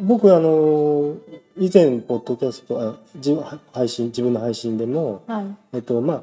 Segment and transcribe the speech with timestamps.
[0.00, 1.16] 僕あの
[1.56, 5.56] 以前ポッドキャストあ自分配信自分の配信でもはい。
[5.74, 6.22] えっとまあ、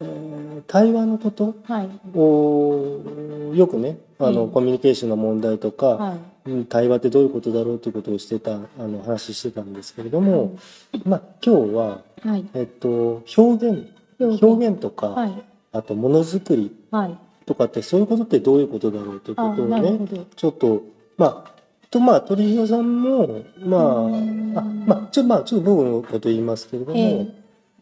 [0.00, 1.88] えー対話のことはい。
[2.14, 4.50] をよくねあの、うん。
[4.50, 6.18] コミュニケーションの問題とか、はい。
[6.50, 10.58] うん対話ってどういうことだろうということをしてたあの話してたんですけれども、
[11.04, 12.44] まあ今日は、はい。
[12.54, 14.80] えっと、表現表現。
[14.80, 15.42] とか、はい。
[15.72, 17.18] あとものづくりはい。
[17.46, 20.82] とかってそういうことってどういうことだろうというあことをねちょっと
[21.16, 21.59] まあ
[21.90, 24.52] とまあ鳥広さんもまあうん。
[24.56, 27.28] あまあちょまあちょっと僕のこと言いますけれども、ええ。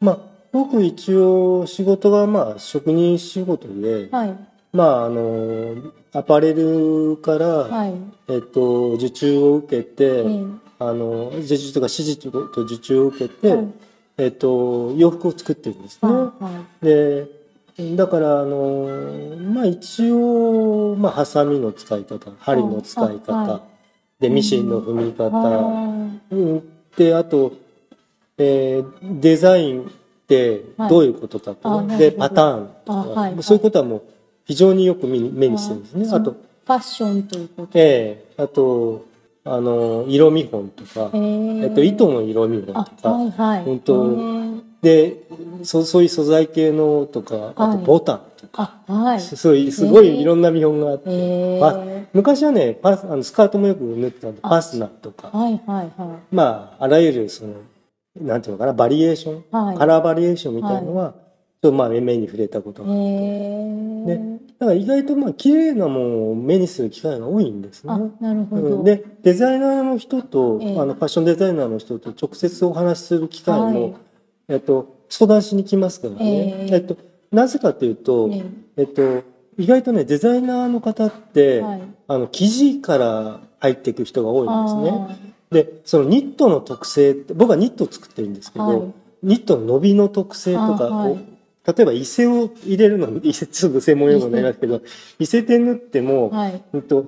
[0.01, 0.19] まあ
[0.53, 4.37] 僕一応仕事がまあ職人仕事で、はい。
[4.73, 5.77] まああの
[6.13, 7.95] アパレルから、はい。
[8.29, 10.45] えっと受注を受けて、ええ。
[10.81, 13.69] あの受注とか指示とと受注を受けて、はい。
[14.19, 16.11] えっと洋服を作ってるんですね。
[16.83, 17.39] で
[17.95, 23.61] だからあのまあ一応まあハサミの使い方針の使い方、
[24.21, 26.63] でミシンの踏み方、あうん、
[26.97, 27.53] であと、
[28.37, 29.85] えーデザインっ
[30.27, 33.43] てどういうことかと、はいでパターンとか、あはいはい。
[33.43, 34.03] そういうことはもう
[34.45, 36.09] 非常によく目に目にしてるんですね。
[36.11, 37.79] ああと、ファッションということ。
[37.79, 39.07] ええあと
[39.45, 43.65] あの色見本とか、ええっと、糸の色見本あとか、はいはい。
[43.65, 45.17] 本当えーで
[45.65, 47.85] そそういう素材系のとかあとはい。
[47.85, 49.21] ボタンとか、あはい。
[49.21, 55.37] そういうすごいいろんな見本があって、えあー昔はねパスあのスカートもよく縫ってたんであパスナーとか。
[55.37, 57.55] はいはいはまああらゆるその
[58.21, 59.79] なんていうのかなバリエーション、いはい。
[59.79, 61.19] カラーバリエーションみたいなのは、ちょ
[61.69, 64.05] っとまあ目に触れたことが、えー。
[64.07, 67.93] ねだから意外とまあ綺麗なものを目にする機会が多いんですね。
[67.93, 67.99] あ。
[68.21, 68.85] なるほうどん。
[68.85, 70.81] でデザイナーの人と、ええ。
[70.81, 73.95] あのファッションデザイナーの人と直接お話しする機会も、はい
[74.49, 76.75] えっと、相談しに来ますからね、ええ。
[76.77, 76.97] えっと、
[77.31, 78.45] なぜかというと、ね
[78.77, 78.83] え。
[78.85, 79.23] っと、
[79.59, 81.83] 意外とねデザイナーの方って、はい。
[82.07, 85.23] あの生地から入っていく人が多いんですね。
[85.25, 88.93] あでそのニットの特性って僕はニットを作ってるんですけど、はい。
[89.23, 91.17] ニットの伸びの特性とか、あはい。
[91.67, 94.81] 例えば伊勢を入れるのに伊勢ちょっと専門用語になりますけど
[95.19, 95.43] 伊勢。
[95.43, 96.63] 手縫っても、ーはい。
[96.73, 97.05] うんと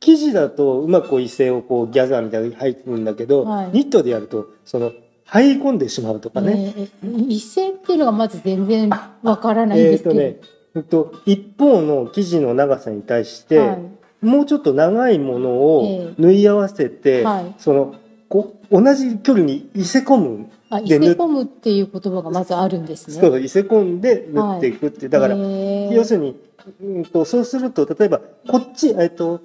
[0.00, 3.70] 生地だとうまく伊勢をこうギャザーみたいに入るんだけど、はい。
[3.72, 4.92] ニットでやるとその
[5.30, 6.74] 入り込んでしまうとかね。
[6.76, 8.90] えー一線っていうのがまず全然
[9.22, 10.36] わからないんですけど、とね、
[10.74, 14.26] うんと一方の生地の長さに対して、はい。
[14.26, 16.14] もうちょっと長いものをええ。
[16.18, 17.54] 縫い合わせて、はい。
[17.58, 17.94] その
[18.28, 23.20] こう同じ距離に伊勢込むあ、伊で勢込むっていう言葉がまずあるんですね。
[23.20, 26.36] そう伊勢込んで縫っていくって、だから、要するに、
[26.82, 28.18] うん、とそうすると例えば
[28.48, 29.40] こっち、えっと、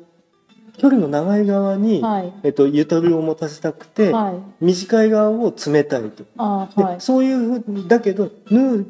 [0.78, 2.34] 距離の長い側に、はい。
[2.44, 4.34] えっと、ゆとりを持たせたくて、はい。
[4.60, 6.24] 短い側を冷たいと。
[6.36, 7.02] はい。
[7.02, 8.86] そういうふうだけど縫う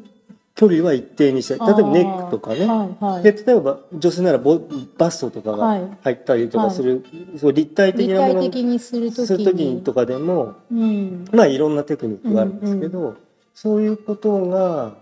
[0.54, 3.22] 距離は一定にしたい例えばネックとかね。
[3.22, 4.60] で例えば女性ならボ
[4.96, 7.04] バストとかはいが入ったりとかする、
[7.36, 9.82] そう立体的立なものにする時にに。
[9.82, 11.24] とかでもうん。
[11.32, 13.16] まあいろんなテクニックがあるんですけど、
[13.52, 14.94] そういうことが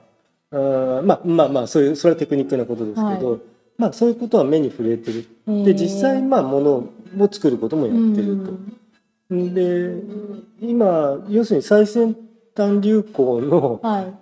[0.50, 3.40] あーまあまあまあそういうそれはテクニックなことですけど、はい
[3.82, 5.26] まあそういうことは目に触れてる
[5.64, 8.52] で実際まあものを作ることもやってると。
[9.28, 9.96] で
[10.60, 12.16] 今要するに最先
[12.56, 14.14] 端流行のはい。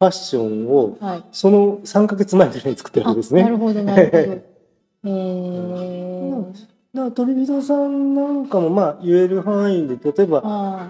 [0.00, 1.24] ファッションをはい。
[1.30, 3.42] その3ヶ月前ぐらいに作ってるわあけですね。
[3.42, 4.18] なるほど、なるほど。
[5.04, 6.52] えー。
[6.52, 6.60] だか
[6.94, 10.88] ら鳥人さんなんかもまあ言える範囲で例えば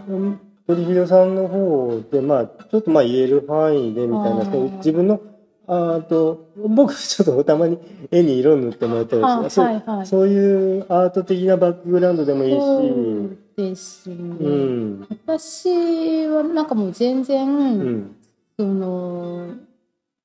[0.69, 4.45] 鳥人さんの方でまあちょっとまあ言える範囲でみたいな
[4.77, 5.21] 自分の
[5.71, 7.79] あと僕ちょっとたまに
[8.11, 10.07] 絵に色塗ってもらったりあ、とかそう,、はいはい。
[10.07, 12.59] そういうアート的なバックグラウンドでもいいし。
[12.59, 14.17] そうですね。
[14.17, 15.07] うん。
[15.27, 18.17] 私はなんかもう全然、うん。
[18.59, 19.57] その、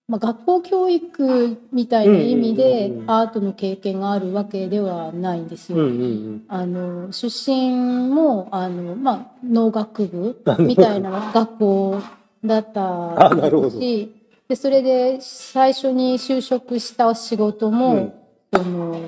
[0.07, 3.11] まあ、学校教育みたいな意味でうんうんうんうん。
[3.11, 5.79] アートの経験があるわけではないんですよ。
[5.79, 12.01] うんうんあの出身もあの、まあ、農学部あみたいな学校
[12.45, 13.71] だったあなるほど。
[13.71, 18.13] しでそれで最初に就職した仕事も、うん。
[18.53, 18.99] その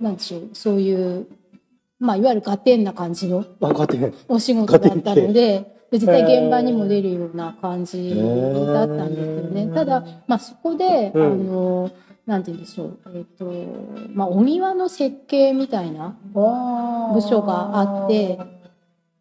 [0.00, 1.26] なんでしょうそういう、
[2.00, 3.44] まあ、いわゆるガテンな感じの
[4.28, 5.74] お仕事だったので。
[5.90, 9.74] で実際現場にも出るような感じだったんですよね。
[9.74, 11.24] ただ、まあ、そこで、うん。
[11.24, 11.90] あの
[12.26, 13.50] なんて言うんでしょう、えっと
[14.12, 18.38] まあ、お庭の設計みたいな部署があって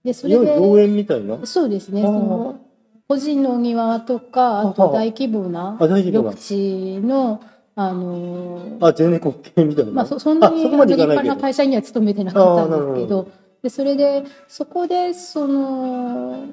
[0.03, 1.45] でそれで園みたいな？
[1.45, 2.01] そうですね。
[2.01, 2.59] その
[3.07, 7.41] 個人のお庭とかあと大規模な緑地の
[7.75, 13.31] あのあ全然滑稽みたいな、まあ、そそんなに立派な会社には勤めてなかったんですけど
[13.61, 16.47] でそれでそこでその、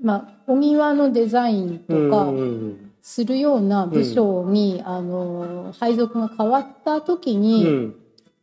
[0.00, 7.94] まあ、お庭のデザインとかうんうんするような部署に、あの配属が変わった時に、うん。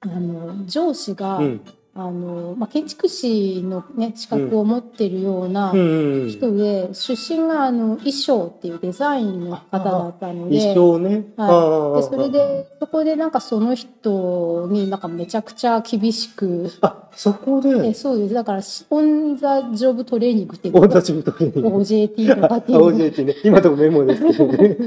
[0.01, 1.61] あの上司が、うん
[1.93, 5.71] あの、まあ、建築士のね資格を持ってるような。
[5.71, 11.09] 人で、出身があの衣装っていうデザインの方だったので一生ね。
[11.09, 21.53] はい、であそれでそこでなんかその人になんかめちゃくちゃ厳しく、あ、そこえで、そうですだからオン・ザ・ジョブ・トレーニングっていう大立ち太りに。
[21.53, 23.35] OJT とかっていうの OJT ね。
[23.43, 24.77] 今とこメモですけどね。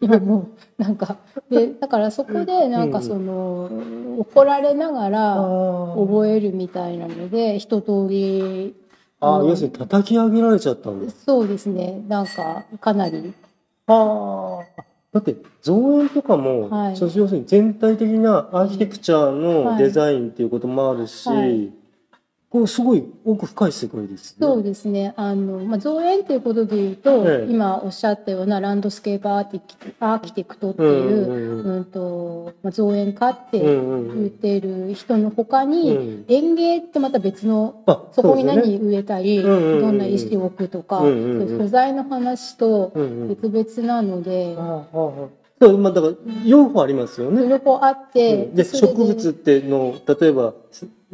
[0.00, 0.48] 今も
[0.78, 1.16] うなんか
[1.50, 3.70] でだからそこでなんかその、
[4.18, 5.34] 怒られながら
[5.96, 8.74] 覚えるみたいなので一通り
[9.20, 11.24] ああ、うん要するに叩き上げられちゃったんです。
[11.24, 13.34] そうですねなんかかなり
[13.86, 14.82] ああ。
[15.14, 16.96] だって造園とかも、はい。
[16.96, 21.83] そう要するに全体的なアーキテクチャのデザインっていうこともあるし、はい
[22.54, 24.46] これすごい奥深い世界ですね。
[24.46, 25.12] そうですね。
[25.16, 27.52] あの、まあ、造園っていうことで言うと、ええ。
[27.52, 29.60] 今おっしゃったようなランドスケープアーティ
[29.98, 31.84] アーキテクトっていう、うんうんうん。
[31.86, 34.18] とまあ、造園家ってうんうんうん。
[34.18, 36.24] 言ってる人の他に、うん。
[36.28, 39.80] 園芸ってまた別のあそこに何植えたり、うんうんうん。
[39.80, 41.48] どんな石を置くとか、うんうんうん。
[41.48, 44.54] そういう素材の話とうんうん別々なので、
[45.60, 46.14] そうまあだから
[46.44, 47.48] 両方ありますよね。
[47.48, 48.54] 両方あって、うん。
[48.54, 50.54] で植物っての例えば、うん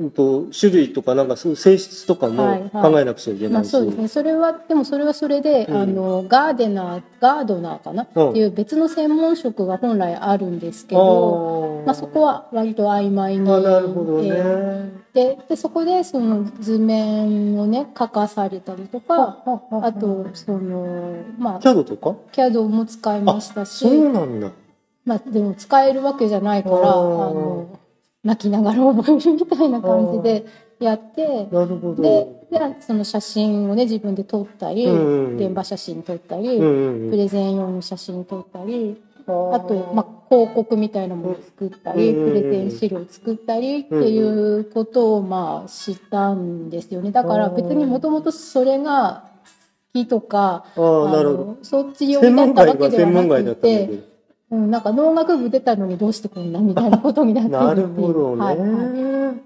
[0.09, 2.71] と、種類とかなんかそ性質とかもはいはい。
[2.71, 4.09] 考えなくちゃいけまあないし、そうですね。
[4.09, 5.77] それはでもそれはそれで、うん。
[5.77, 8.31] あのガーデナーガードナーかな、うん。
[8.31, 13.51] っていう別の専門職が本来あるんですけど、あまあ、そこは割と曖昧に。
[13.51, 15.15] あなるほどね、えー。
[15.15, 19.43] ででそこでその図面をね書かされたりとか
[19.83, 23.79] あとそのまあキャドとか？CAD も使いましたし。
[23.79, 24.51] そうなんだ。
[25.05, 27.80] まあ、でも使えるわけじゃないからあの
[28.23, 30.45] 泣きながら覚えるみたいな感じで
[30.79, 37.11] やってででその写真をね自分で撮ったり、うん現場写真撮ったり、うんうんうん。
[37.11, 47.13] プレゼン用の写真撮ったりあと、まあ、広告みたいなものを作ったり、うんプレゼン資料を作ったりっていうことをまあしたんですよね。
[47.13, 49.31] だから別にもともとそれが
[49.95, 54.10] 好きとかあのそっち寄り専門だったわけではなくて
[54.51, 59.41] うん、なんか農学部出たのにどうしてこんなみたいなことになって なるほどね、はいはい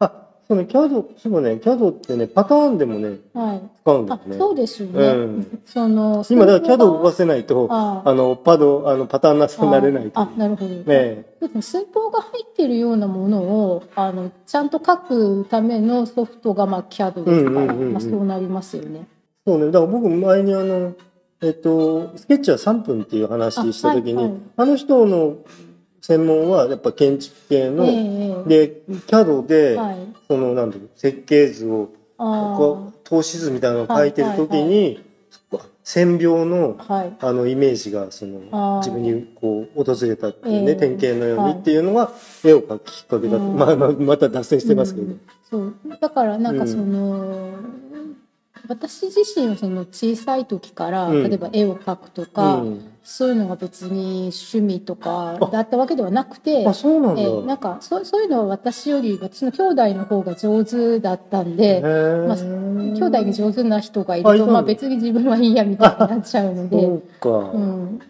[0.00, 4.36] あそのキャドそうねキャドってねパターンでもねはい、あ使うんだよね。
[4.36, 5.60] そうですよね、うん。
[5.64, 8.12] その今だからキャドを動かせないとああ。
[8.12, 17.92] のパドあのパターンなしになれないとあなるほど、ねでも寸法が入ってるようなものをあのちゃんと書くためのソフトが、まあ、CAD ですから、うんうんうんうん。
[17.92, 19.06] まあ、そうなりますよね。
[19.46, 19.66] そうね。
[19.66, 20.92] だから僕前にあの
[21.44, 24.68] えっとスケッチは3分っていう話した時にあ,、あはいはい。
[24.70, 25.36] の人の
[26.00, 29.96] 専門はやっぱ建築系の、ええで CAD で、はい、
[30.28, 35.02] そのなんだろう設計図をあこう透視図みたいなのを書いてる時に、
[35.82, 36.76] 線描の
[37.20, 38.78] あのイメージがそのあー。
[38.78, 40.76] 自分にこう訪れたっていうね、ええ。
[40.76, 41.54] 典型のようはい。
[41.54, 42.10] にっていうのが
[42.44, 43.56] 絵を描くきっかけだと、うん。
[43.56, 45.20] まあまあまた脱線してますけど、うん。
[45.50, 45.74] そう。
[46.00, 47.52] だからなんかその、
[48.68, 51.22] 私自身はその小さい時から、うん。
[51.22, 52.94] 例えば絵を描くとか、うん。
[53.06, 67.02] そういうのが別に趣味とかだったわけではなくてあそうなんだ、えーなんかそうそういうのは私より私の兄弟の方が上手だったんで、へまあ、ー兄弟に上手な人がいると、まあ、別に自分はいいやみたいになっちゃうので、そ
[67.52, 68.00] うん。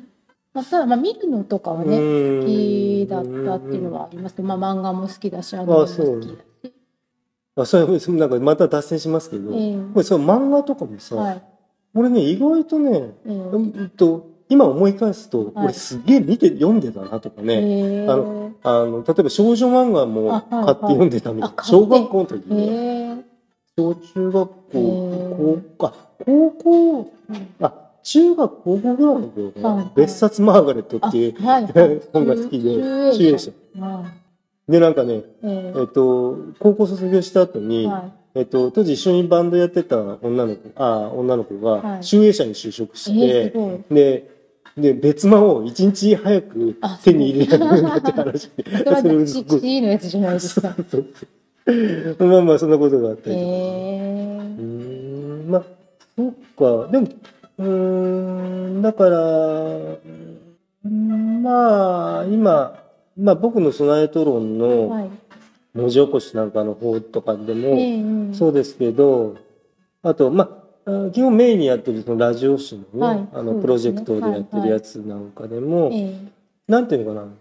[0.52, 2.40] まあ、ただまあ見るのとかはねうん。
[2.42, 4.36] 好きだったっていうのはあります。
[4.36, 6.38] けど、まあ、漫画も好きだしアニメも好きだし、
[7.56, 9.76] あそれなんかまた脱線しますけど、ええ。
[9.92, 11.42] これその漫画とかもさ、はい。
[11.94, 13.32] 俺ね意外とね、ええ。
[13.32, 15.64] うんと今思い返すと、はい。
[15.66, 18.06] 俺すげえ見て読んでたなとかね、え。
[18.08, 23.24] あのあの例えば少女漫画も買って読んでたみたいな、小学校の時えに、え。
[23.76, 25.94] 小中学校、高あ
[26.24, 27.12] 高校
[27.60, 29.92] あ中学高校ぐらいの頃かな、はいはい。
[29.94, 31.66] 別冊マーガレットあっていうはい。
[32.12, 34.12] 本が好きで集英社あ
[34.68, 44.24] でなんかねええっと高校卒業した後に、えはえっと、当時一緒にバンドやってた女の子、あ女の子が、はい集英社に就職して、すごいで、
[44.76, 48.78] で、別間を一日早くあ手に入れられるんだって話で。
[48.78, 50.74] それはそれをねすごいのやつじゃないですか。
[50.90, 51.06] そう
[52.18, 53.46] そうまあまあ、そんなことがあったりとか。
[53.46, 55.64] えーん、まあ、
[56.16, 56.90] そっか。
[56.90, 57.08] でも、
[57.58, 59.18] うーん、だから、
[60.84, 62.83] うんまあ、今、
[63.16, 65.10] まあ僕の備えトロンのはい。
[65.74, 69.36] 文字起こしなんかの方とかでも、ええそうですけど、
[70.02, 73.28] あと、まあ、あ基本メインにやってるそのラジオ誌のね、はい。
[73.32, 76.16] あの、プロジェクトでやってるやつなんかでも、ええ
[76.68, 77.32] なんていうのかな、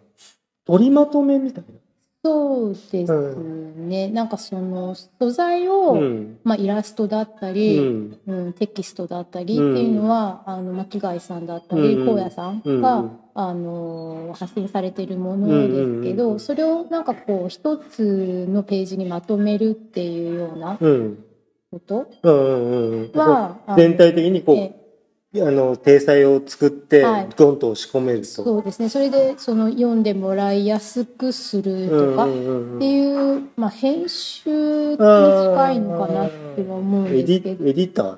[0.65, 1.79] 取りまとめみたいな。
[2.25, 3.35] そうです
[3.75, 6.39] ね、なんかその素材を、うん。
[6.43, 8.17] まあ、イラストだったうり、ん。
[8.25, 21.23] うんテキストだったりっていうのは、あの巻貝さんだったりうん荒野さんうんが、あの発信されているものですけど、うんそれをなんかこう一つのページにまとめるっていうようなうん。
[21.71, 27.29] ことうんうんうん全体的にこう、えあの体裁を作ってはい。
[27.35, 28.25] ドンと押し込めると。
[28.25, 28.89] そうですね。
[28.89, 32.79] それでその読んでもらいやすくするとかっうんうんうん。
[32.79, 37.63] ていう、まあ、編集に近いのかなっては思うんですけど。
[37.63, 38.17] ィエディター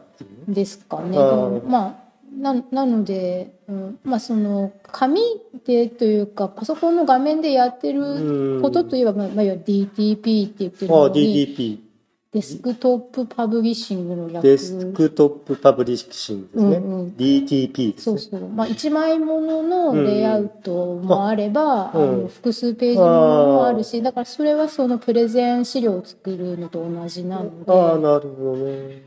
[0.49, 1.17] ですかね。
[1.17, 2.04] まあ
[2.37, 5.21] ななので、うん、まあその紙
[5.65, 11.85] でというかパソコンの画面でやってることといえば、まあ、まあいわゆる DTP って言ってるああのに DTP
[12.35, 14.43] デスクトップパブリッシングの略。
[14.43, 17.07] デスクトップパブリッシングですね、うんうん。
[17.11, 18.19] DTP ですね。
[18.19, 22.03] そうそう、まあ、一枚もののレイアウトもあれば、うん。
[22.03, 27.71] あの複数ページものもあるしだからそれはそのプレゼン資料を作るのと同じなので。
[27.71, 29.03] ああなるほどね。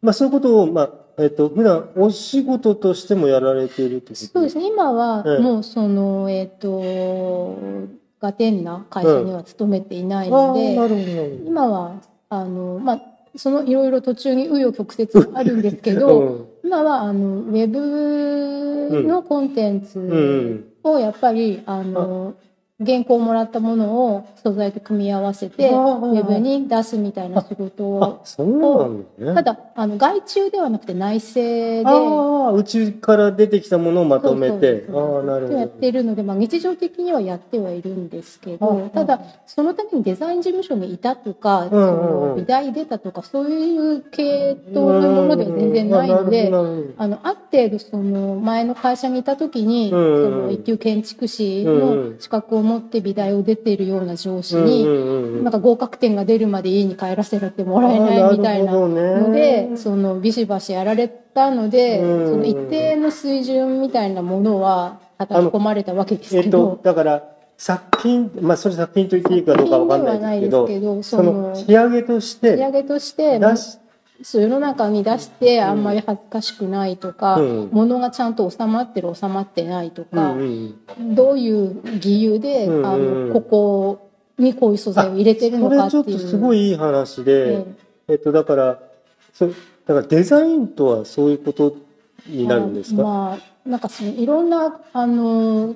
[0.00, 4.66] まあそういうことをまあえっと普段お仕事としてもやられているってことそうですね。
[4.66, 5.38] 今はええ。
[5.38, 7.56] もうそのえっ、と
[8.20, 10.74] ガテンな会社には勤めていないので、
[11.46, 13.00] 今はあのまあ
[13.36, 16.46] そのいろいろ途中に紆余曲折あるんですけど、 うん。
[16.64, 22.34] 今はあのウェブのコンテンツうんをやっぱりあの
[22.84, 29.34] 原稿もらったものを素材と組み合わせてウェブに出すみたいな仕事あをそうなんだね。
[29.34, 31.86] ただあの外注ではなくて内製で。
[31.86, 31.90] あ
[32.48, 34.86] あうちから出てきたものをまとめて。
[34.88, 46.50] ああなるほやっどてるので、まあ、日常的にはやってはいるんですけあどただそのためにデザイン事務所にいたとか、その美大出たとかそういう系統のものでは全然ないので。
[46.96, 59.32] あのある程度その前の会社にいた時に、その一級建築士のん資格を持って美大を出ているような上司うんに、なんか合格点が出るまで家に帰らせられてもらえないみたいなのの
[59.70, 62.32] でそのビシバシやられたので、うん。
[62.32, 66.80] その一定の水準みたいなものは叩き込まれたわけですえっとけど。
[66.82, 67.24] だから
[67.56, 73.78] 作品まあそれ作品と言っていいかどうかわかんないですけどけどその仕上げとし仕上てげとして出し
[74.22, 77.68] そう世の中に出してあんまり恥ずかしくないとか、うん。
[77.72, 80.38] 物がちゃんと収まってる収まってないとうか、ん
[80.98, 81.14] うん。
[81.14, 86.04] どういう理由で、うんうんあのここにこういう素材を入れてるのそれかっていう。
[86.04, 87.64] ちょっとすごいいい話で、え。
[88.08, 88.78] えっとだから
[89.34, 91.76] そだからデザインとはそういうこと
[92.26, 95.74] になるんですか、まあなんかそのいろんなあの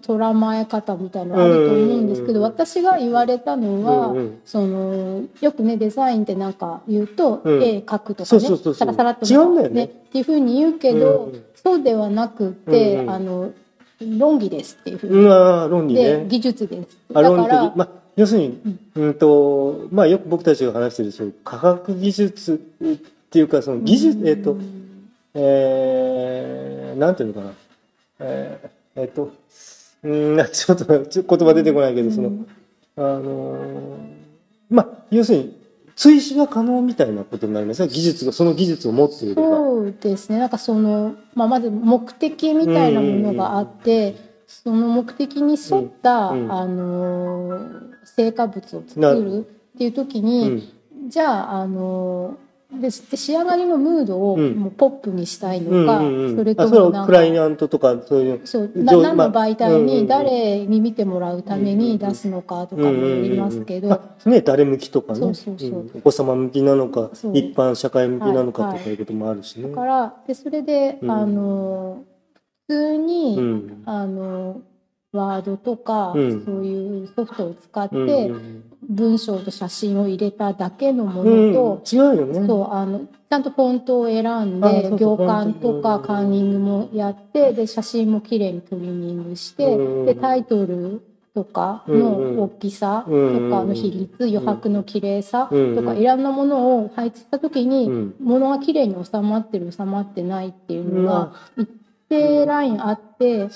[0.00, 2.44] 捉え方みたいなのあると思うんですけど、うん。
[2.44, 4.40] 私が言われたのは、うんうん。
[4.44, 7.62] そのよくねデザインってなんか言うと、うん。
[7.62, 8.74] 絵描くとかねそうそうそうそう。
[8.74, 9.84] サラサラっと違うんだよね。
[9.84, 13.10] っていうふうに言うけど、うんそうではなくて、うんうん。
[13.10, 13.52] あの
[14.18, 16.18] 論議ですっていうふうに、うん、論理ね。
[16.18, 16.98] で技術です。
[17.14, 19.14] あだからまあ、要するに、うん。
[19.14, 22.54] とまあ、よく僕たちが話してるそういう科学技術
[22.84, 22.86] っ
[23.30, 24.56] ていうかその技術、えっと
[25.34, 27.52] えー、なんていうのかな。
[28.20, 29.32] えー、えっと
[30.04, 32.32] うん ちょっとちょ言葉出てこないけどその、
[32.96, 34.14] あのー
[34.70, 35.64] まあ要するに
[35.96, 37.88] 追試が可能みたいなことになりますね。
[37.88, 39.42] 技術がその技術を持っていれば。
[39.42, 40.38] そうですね。
[40.38, 44.16] なんかその、まあ、まず目的みたいなものがあって、
[44.48, 46.52] その目的に沿った、うんうん。
[46.52, 50.62] あのー成果物を作なるっていう時うに、ん。
[51.08, 52.44] じゃあ、あのー
[52.80, 54.54] でで仕上がりのムードをうん。
[54.56, 59.86] もうポップにしたいうんのか、うんうんそれあそれともなんはクライかアントとかそういうそう何のまあ媒体うんうんうん。
[59.86, 65.20] に誰に見てもらうために出すのかとかもよりますけど、あね、誰向きとかね。
[65.20, 65.70] そうそうそう。
[65.70, 65.90] うん。
[65.94, 69.68] お子様向きなのか一般社会向きなのかはいとかいうこともあるしね。
[69.68, 71.10] だからでそれで、うん。
[71.12, 72.02] あの
[72.66, 73.82] 普通に、うん。
[73.84, 74.62] あの
[75.16, 76.44] ワードとか、うん。
[76.44, 81.52] そういうソフトを使って、うんうん文章と写真を入れただけのもうん。
[81.54, 82.46] のと、違うよね。
[82.46, 91.02] そうあのちゃんとフォントを選んで行間とかカーニングもやってで写真もきれいにトリミングして、うんでタイトル
[91.34, 92.36] とかうんうん。
[92.36, 98.14] の大きさとうんかの比率、余白の綺麗さうんとかいろんなものを配置した時に、うん。
[98.20, 101.66] ものがきれいに収まってる収まってないっていうのが一
[102.10, 103.48] 定ラインあって。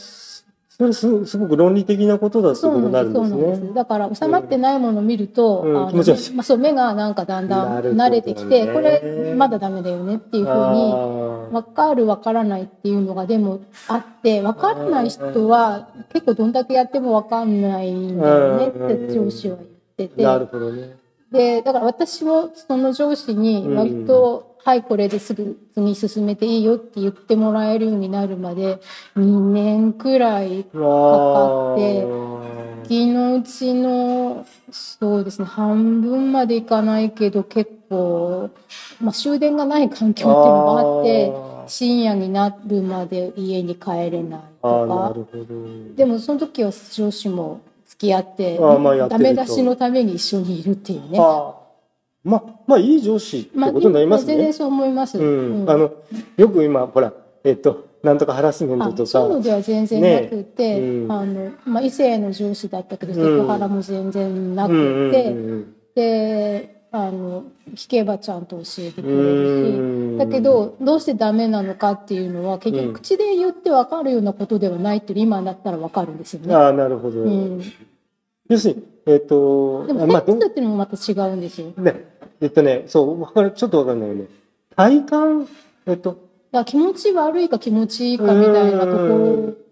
[0.79, 3.73] それすすごく論理的なことだってそことになるんですね。
[3.75, 5.77] だから収まってないものを見ると、うん。
[5.77, 6.33] あの気持ち悪い。
[6.35, 13.59] ま あ、そう目がなんかだんだなん慣れてきて、これまだダメだよねっていうふうにあ分かる分からないっていうのがでも
[13.89, 20.23] あって分からない人は結構どんだけやっても分かんないんだよねって上司は言ってて。
[20.23, 20.97] ーなるほどね。
[21.33, 28.81] でだから私もその上司に割と「はいこれですぐ次進めていいよ」って言ってもらえるようになるまで
[29.17, 32.07] 2年くらいかかって
[32.85, 38.51] 月のうちのそうですね半分までいかないけど結構、
[39.01, 41.33] まあ、終電がない環境っていうのがあって
[41.69, 45.15] 深夜になるまで家に帰れないとか。
[45.97, 51.19] でもその時は上司も付き合ってダメ出しのために一緒にいるっていうね。
[52.29, 54.35] まあ、まあいい上司ってことになりますね。
[54.35, 55.19] 全然そう思います。
[55.19, 55.71] うん。
[55.71, 55.91] あの、
[56.37, 59.07] よく今、ほら、えっと、なんとかハラスメントとか。
[59.07, 65.35] そういうのでは全然なくて、ねうん、あの、まあ異性の上司だったけど、セクハラも全然なくて、
[65.95, 67.45] で、あの、
[67.75, 76.55] 聞けばちゃんと教えてくれるし、だけど、どうしてダメなのかっていうのは、結局口で言って分かるようなことではないっていう今だったら分かるんですよね。
[76.55, 77.23] ああ、なるほど。
[77.23, 77.63] うん、
[78.49, 81.73] 要するに、えっ、ー、と、でも、フェンスっていうのもまた違うんですよ。
[81.79, 82.18] ね。
[82.41, 84.27] えっとね、そう、わかる、ちょっとわかんないよね。
[84.77, 85.49] 体感、
[85.87, 86.29] えっと。
[86.53, 89.69] だ気持ち悪いか気持ちいいかみたいなところ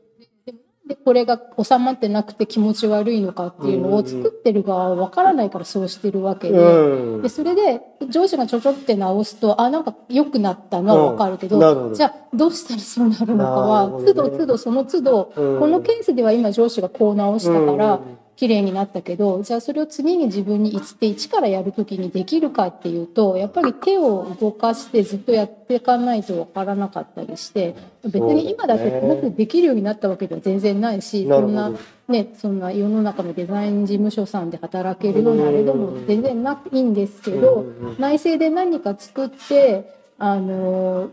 [0.87, 11.95] で、これが収まってなくて気持ち悪いのかっていうのを作ってる側はわからないからそうしてるわけで、で、それで上司がちょちょって直すと、あ、なんか良くなったのはわかるけど、ど。
[11.95, 18.01] じゃあどうしたらそうなるのかは、都度都度その都度、このケースでは今上司がこう直したから、
[18.37, 27.75] 綺麗になったけどじゃあそれを次に自分に1って1からやる時にできるかっていうとやっぱり手を動かしてずっとやっていかないと分からなかったりして
[28.05, 31.73] 別に今だってすごくできるようになったわけでは全然ないしそんな
[32.09, 37.65] ねそんな世の中のデザイン事務所さんで働けるようなあれでも全然ないんですけど
[37.99, 41.11] 内政で何か作ってあの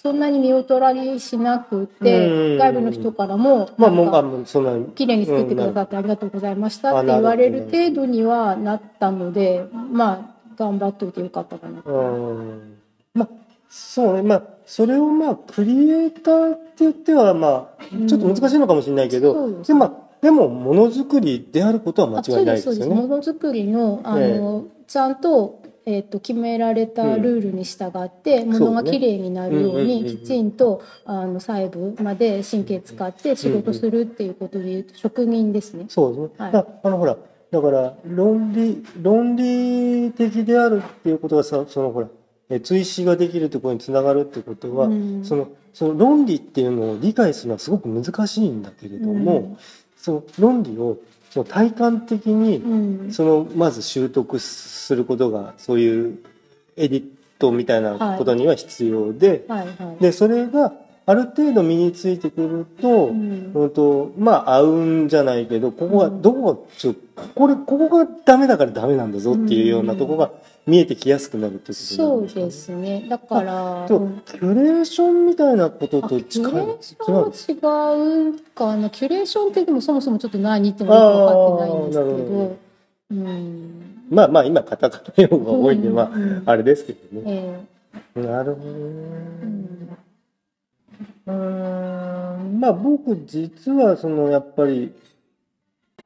[0.00, 11.90] そんなに見劣らりしなくて、外部の人からも、まあ、もう、そんな綺麗に作ってくださってありがとうございましたって言われる程度にはなったので、まあ、頑張っておいてよかったかなと。
[13.12, 13.28] まあ、
[13.68, 14.22] そうね。
[14.22, 22.94] まあ、それをまあ、クリエイターって言っては、まあ、ちょっと難しいのかもしれないけど、うん、でも、でも、ものづくりであることは間違いないですよね。
[22.94, 35.86] ものづくりの、あの、ちゃんとえーと、決められたルールに従って、ものがきれいになるようにきちんとあの細部まで神経使って仕事するっていうことでいうと職人ですね。
[35.88, 37.16] そうですね、はい、あのほら
[37.50, 49.58] だから論理論理的であるっていうことがさそのほら追試ができるってことにつながるってことは、うん、そのその論理っていうのを理解するのはすごく難しいんだけれども、うん、
[49.96, 50.98] その論理を
[51.38, 56.18] その体感的にそのまず習得することがそういう
[56.76, 57.04] エディッ
[57.38, 59.46] トみたいなことには必要で、
[60.00, 60.72] でそれが
[61.08, 66.94] ある程度身についてくると、うん、とまあ合うんじゃないけどここはどこがちょ
[67.34, 70.30] これここがダメだからダメなんだぞっていうようなとこが
[70.66, 73.06] 見えてきやすくなるってことそうですね。
[73.08, 78.90] だからキュレーションみたいなことと近いキュレーションは違うかな。
[78.90, 82.56] キュレーションってでもそもそもちょっと何言ってもよく分かってないんですけど。
[83.12, 84.04] うん。
[84.10, 86.12] まあまあ今カタカナ用が多いんで、ま
[86.44, 88.78] ああれですけどね、えー、なるほどね、
[89.42, 89.98] うん
[91.26, 94.92] うんまあ僕実はそのやっぱり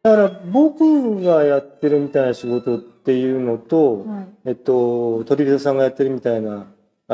[0.03, 6.67] だから僕がやってるみたいな仕事っていうのと、はい、えっと鳥人さんがやってるみたいな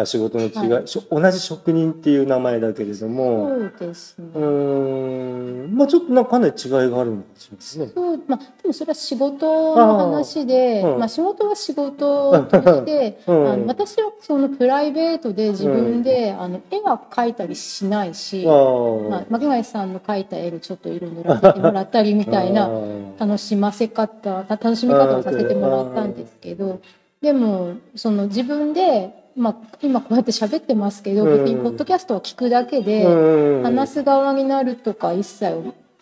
[0.07, 3.49] 仕事の違い、はい、同じ職人っていう名前だけれども。
[3.49, 4.27] そうですね。
[4.35, 5.75] うん。
[5.75, 7.27] まあちょっとなんかかなり違いがあるんで
[7.61, 7.91] すね。
[7.95, 22.71] そうまあでもそれは仕事の話で、うん、まあ仕事は仕事として、うん、あの私はそのプライベートで自分で、うん、あの絵は描いたりしないし、まあ、巻貝さんの描いた絵でちょっと色塗らせてもらったりみたいな
[23.19, 26.81] 楽しませ方楽しみ方をさせてもらったんですけど
[27.21, 33.05] でもその自分でまあ、今こうやって喋ってますけど、別にポッドキャストを聞くだけで、
[33.63, 35.55] 話す側になるとか一切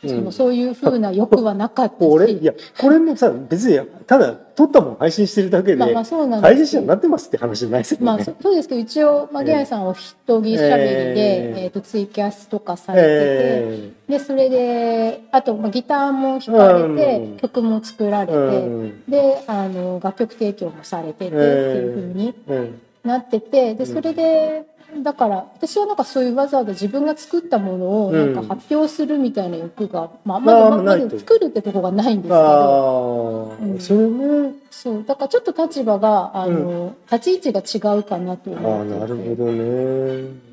[0.05, 8.07] そのそういうふうな欲はなかったし、これいやこれもさ別にただ撮ったもん配信してるだけで,、まあ、まあそうなん配信者になってますって話じゃないですよね。
[8.07, 18.39] まあそうですけど一応マギアさんお一人しゃべりで、えー、えーとツイキャスとかされてて、えー、でそれであと、まあ、ギターも弾かれて、うん、曲も作られて、う
[18.85, 22.35] ん、であの楽曲提供もされててっていうふうに。
[22.49, 24.67] うんなっててでそれで、
[25.03, 34.55] だから私はなんかそういうわざわざ自分が作ったものをなんか発表するみたいな欲が、まあ、まだまだ作るってとこがないんですけど、うん、それね。
[34.71, 35.05] そう。
[35.05, 40.47] だからちょっと立場があの、立ち位置が違うかなと思ってあなるほどね。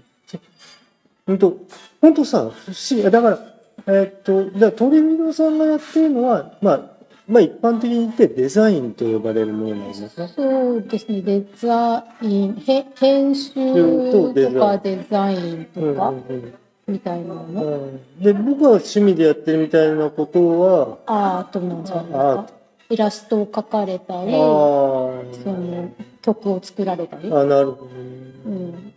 [1.25, 1.57] 本当
[2.01, 3.03] 本当さ不思議。
[3.03, 3.39] だから
[3.85, 6.81] えー、っとじゃ鳥見さんがやってるのはまあ
[7.27, 10.27] まあ一般的に言ってデザインと呼ばれるものなんですか？
[10.27, 16.53] そうですね、デザイン、へ編集とかデザインとか、うんうん
[16.85, 18.21] みたいなの、うん。
[18.21, 22.47] で僕は趣味でやってるみたいなことはアートなんじゃないですか。
[22.89, 25.43] イラストを描かれたあり、ー。
[25.43, 27.31] その曲を作られたり？
[27.31, 27.91] あなるほどね、
[28.45, 28.93] うん、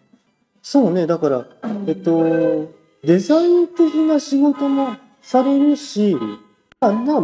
[0.61, 1.07] そうね。
[1.07, 1.47] だから
[1.87, 2.73] えっと
[3.05, 6.17] デザイン的な仕事もされるし
[6.81, 7.21] あな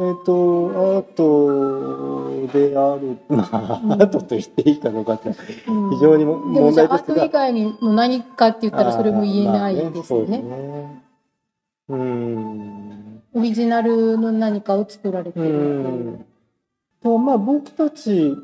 [0.00, 3.18] えっとアートである。
[3.28, 3.92] まあ、うん。
[3.92, 5.90] アートと言っていいかどうかってうん。
[5.90, 9.92] 非常にもでも問じゃあアート以外にも何かって言ったらそれも言えないですよね。
[9.92, 11.02] まあそうですね。
[11.88, 13.22] うん。
[13.34, 15.48] オリジナルの何かを作られてうる。
[15.50, 16.26] ん。
[17.02, 18.36] とまあ僕たち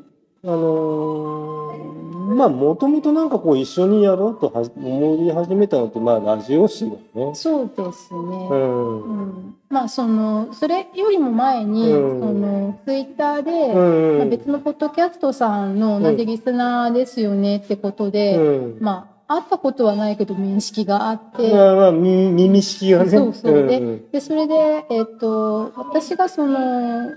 [0.45, 7.35] あのーまあもともとなんかこう一緒にやろうとは思い始めたのってまあラジオ誌だね。
[7.35, 8.19] そうですね。
[8.19, 23.09] うんうんまあそのそれよりも前に、うんそのツイッターで、うんまあ、別のポッドキャストさんの同じリスナーですよねってことで、うんまあ会ったことはないけど面識があって、まあまあみ耳式がね。
[23.09, 27.09] そうそうでんでそれで、えっと私がその、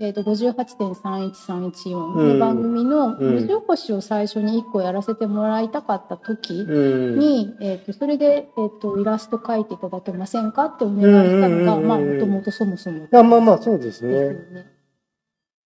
[0.00, 14.34] えっと58.31314うんの番組のうん文字起こしを最初に1個やらせてもらいたかった時うんに、えっとそれで、えっとイラスト描いていただけませんかってお願いしたのが、もともとそもそもあまあまあそうですですよね。
[14.52, 14.66] ね。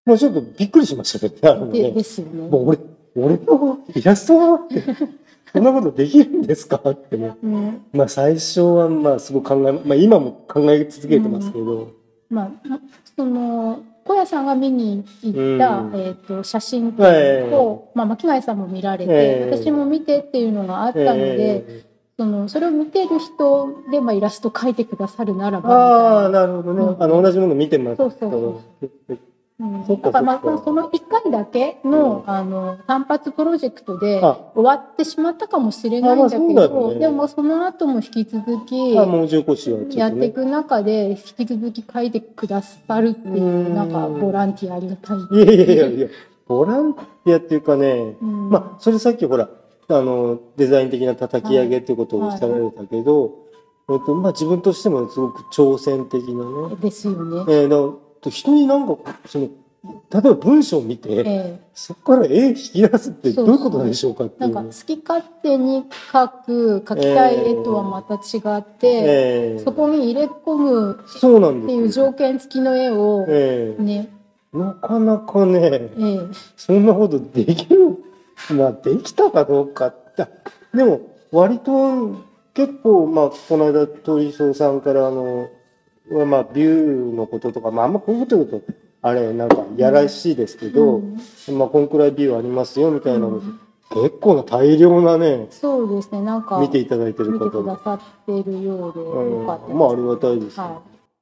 [0.07, 1.73] もうちょっとびっくりしましたけどね。
[1.73, 2.49] でねですよね。
[2.49, 2.79] もう俺、
[3.15, 4.83] 俺のイラストって、
[5.53, 7.37] そんなことできるんですかってね。
[7.43, 11.91] うんまあ最初はまあすごい考え、まあ今も考え続けてますけど。
[12.31, 12.51] まあ、
[13.15, 21.85] その小屋さんが見に行った、うんえー、と写真を、えまあ、巻貝さんも見られて、ええ私も見てっていうのがあったので、え
[22.19, 26.47] そのそれを見てる人で、まあ、イラスト描いてくださるならあばあ、みたいな。
[26.47, 26.83] なるほどね。
[26.83, 27.97] うんあの、同じもの見てます。
[27.97, 28.63] そうそうそ
[29.15, 29.19] う
[29.63, 29.85] うん。
[29.87, 32.31] そっかだからまあその1回だけの,、うん。
[32.31, 34.39] あの単発プロジェクトであ。
[34.55, 36.99] 終わってしまったかもしれないんだけど、よね。
[36.99, 38.95] でもその後も引き続き。
[38.95, 43.91] やっていく中で引き続き書いてくださるっていううんなん。
[43.91, 45.19] かボランティアありがたい。
[45.19, 46.09] いやいやいやいや、
[46.49, 48.51] ボランティアっていうかね、うん。
[48.51, 49.49] まあ、それさっきほら、
[49.89, 53.43] あの、デザイン的な叩き上げっていうことをおっしゃられたけど、
[53.91, 56.77] えっと、まあ自分としてもすごく挑戦的なね。
[56.81, 57.45] ですよね。
[57.49, 57.69] えー、
[58.23, 59.49] だから人になんか、その、
[60.11, 64.37] 例えば文章を見て、えそこから絵引き出すってどういうことでしょうかって。
[64.39, 71.89] なんか好き勝手に描く描きたい絵とはまた違って、ええそこに入れ込むそうなんっていう。
[71.89, 74.09] 条件付きの絵をええね、
[74.53, 76.21] なかなかね、ええ、
[76.57, 77.99] そんなことできる、
[78.57, 80.29] まあできたかどうかって。
[80.73, 81.01] でも、
[81.33, 82.23] 割と
[82.55, 85.49] 結構、まあ、この間、鳥荘さんから、あの、
[86.27, 88.63] まあ、ビューのこととか、まあ、あんまこういうこと言うと、
[89.03, 91.19] あれ、なんか、やらしいですけど、うん
[91.59, 93.61] まあ、こんくらいビューありますよ、みたいなの、うん
[93.95, 97.77] 結構な大量なね、そうですね、なんか見ていただいてる見てくだ。
[97.77, 99.73] さっているようでよかったです。
[99.73, 100.59] うんまあ、ありがたいです。
[100.59, 100.81] は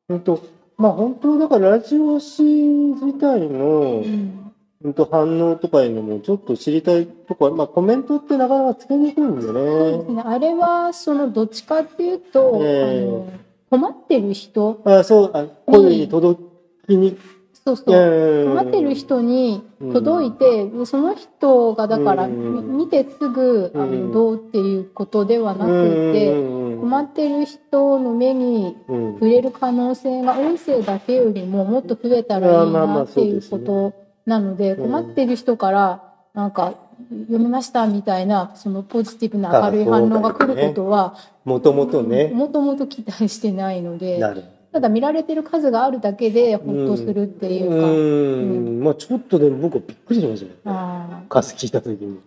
[0.08, 0.40] 本当
[0.76, 4.06] まあ、本当だから、ラジオ誌自体のい。
[4.06, 4.40] う、ん
[4.82, 10.14] 本当反応とかいうのもちょっと知りたいとか、まあ、コメントってなかなかつけにくいんでそうですね。
[10.14, 13.28] ね、あれはそのどっちかっていうと、ええあの
[13.70, 16.42] 困ってる人あそう、あ声に届
[16.88, 17.16] きに、
[17.64, 24.12] そうそう、困困ってる人に届いて、でその人がだから、見てすぐあの、うん。
[24.12, 26.32] どうっていうことではなくて、
[26.80, 29.14] 困ってる人の目にうん。
[29.14, 33.92] 触れる可能性が音声だけよりももっと増えたらいいなっていうこと
[34.26, 34.90] なので、うん。
[34.90, 36.02] 困ってる人から
[36.34, 36.74] なんか
[37.08, 44.20] 読みましたみたいなそのポジティブな明るい反応が来ることはもともとね、もともと期待してないので。
[44.72, 50.52] ただ見られてる数があるだけでほっとするっていうか、うん、まあちょっとでも僕はびっくりしましたよ。
[50.64, 52.20] あ数聞いたときに。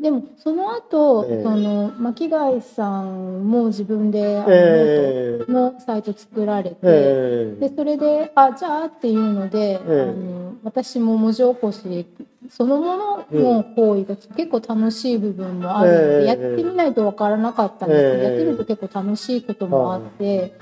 [0.00, 1.42] ーでもその後、ええ。
[1.42, 7.68] その巻貝さんも自分であの、のサイト作られて、ええ。
[7.68, 10.00] でそれで「あじゃあ」っていうので、ええ。
[10.02, 12.06] あの私も文字起こし
[12.50, 16.24] そのものの行為が結構楽しい部分もあるので、ええ。
[16.26, 18.24] やってみないと分からなかったんですけど、ええ。
[18.24, 20.54] やってみると結構楽しいこともあって、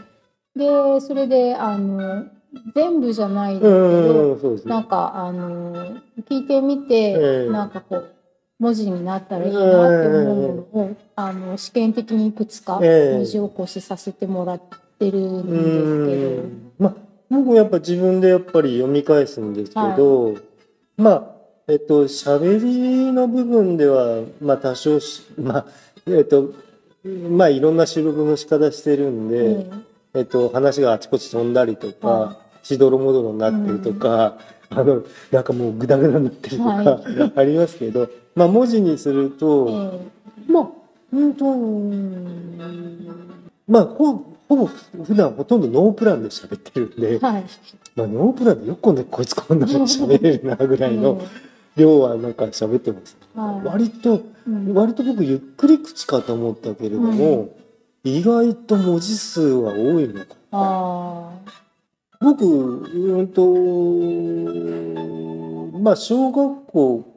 [0.55, 2.25] でそれであの
[2.75, 3.71] 全部じゃないですけう
[4.41, 4.57] ど。
[4.65, 5.97] なんかあの
[6.29, 7.51] 聞いてみて、ええ。
[7.51, 8.16] なんかこう
[8.59, 9.63] 文字になったらいいなっ
[10.03, 13.17] て思うものを、あの試験的にいくつかええ。
[13.17, 14.63] 文字起こしさせてもらっ
[14.99, 16.31] てるんうですけど。
[16.43, 16.73] ん。
[16.79, 16.95] まあ
[17.29, 20.37] 僕もやっぱ自分でやっぱり読み返すんですけど、
[20.97, 21.27] まあ、
[21.69, 25.67] えっと、喋りの部分では、まあ多少し、まあ、
[26.07, 26.53] えっと、
[27.05, 29.71] まあいろんな収録の仕方してるんで、え
[30.15, 30.21] え。
[30.21, 34.39] えっと、話があちこち飛んだりとかはしどろもどろになってるとか、
[34.71, 39.91] あのなんかもうグダグダになってるとか、は ありますけど、まあ、文字にすると、
[40.49, 40.69] えまあ
[41.13, 42.59] うんとうん。
[43.67, 47.45] まあほほぼ普段ほとんどノープランで喋ってるんでえ、はい。
[47.97, 51.21] まあ、ノープランでよくこんなこいつこんなに喋れるなぐらいの
[51.77, 53.17] 量はなんか喋ってます。
[53.35, 53.67] はい。
[53.67, 54.75] 割とうん。
[54.75, 57.57] 割と僕ゆっくり口かと思ったけれども、
[58.05, 60.37] 意外と文字数は多いのか。
[60.53, 61.31] あ
[62.21, 63.47] 僕、うんと、
[65.81, 67.16] まあ小学校、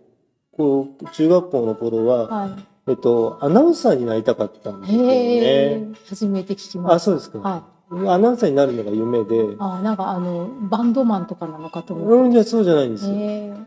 [1.12, 2.28] 中学校の頃あ。
[2.28, 4.96] は、はえっと、アナウンサーになりたかったんですい。
[4.98, 5.88] よね。。
[6.08, 7.40] 初めて聞きまあ、しそうですか。
[7.40, 7.50] た。
[7.50, 8.08] はい。
[8.10, 13.48] アナウンサーになるのが夢で、あなんかあの、バンドマンとかなのかと思っうん、じゃそうじゃないんですて。
[13.48, 13.58] よ。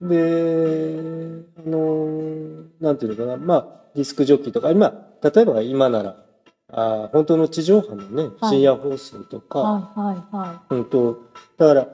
[0.00, 6.16] で、あの、なんていうのかな、まあ、ディスクジョッキーとか、今、例えば今なら、
[6.72, 11.18] あ本当の地上波のね、はい深夜放送とか、はいはいはうんと、
[11.56, 11.88] だから、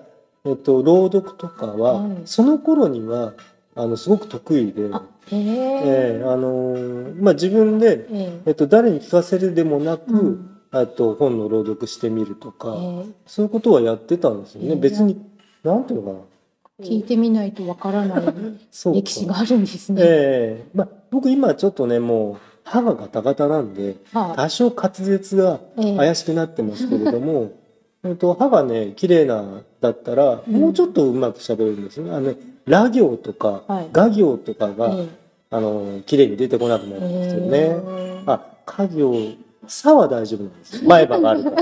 [0.46, 3.34] えっと、朗読とかは、はいその頃には、
[3.74, 4.90] あの、すごく得意で、い。
[4.92, 5.40] あ、へえ。
[5.40, 14.68] ええあのーまあ、自分で、ええっと、誰に聞かせるでもなく、うんあと、本の朗読してみるとか、えそういうことはやってたんですよね。
[14.68, 15.20] ええ別に、
[15.64, 16.86] なんていうのかな。
[16.86, 18.22] 聞いてみないとわからない
[18.70, 20.00] そうか歴史があるんですね。
[20.02, 25.60] ええまあ、僕今ちょっとね、もう、歯がガタガタなんで、は多少滑舌が
[25.96, 27.52] 怪しくなってますけれども、
[28.04, 32.10] えっと、歯がね、綺麗な、だったら、うんもうちょっとうまく喋れるんですね。
[32.10, 35.08] あのね、ラ行とか、はい画行とかが、え
[35.50, 37.58] あの、綺麗に出てこなくなえるんですよね。
[37.58, 40.88] えあ、家行、さは大丈夫なんですよ。
[40.88, 41.56] 前歯があるから。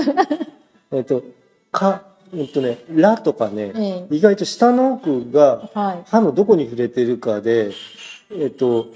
[0.91, 1.23] えっと、
[1.71, 2.03] か、
[2.35, 5.69] えっとね、らとかね、え意外と下の奥が。
[6.05, 7.71] 歯のどこに触れてるかで、
[8.31, 8.87] えっと、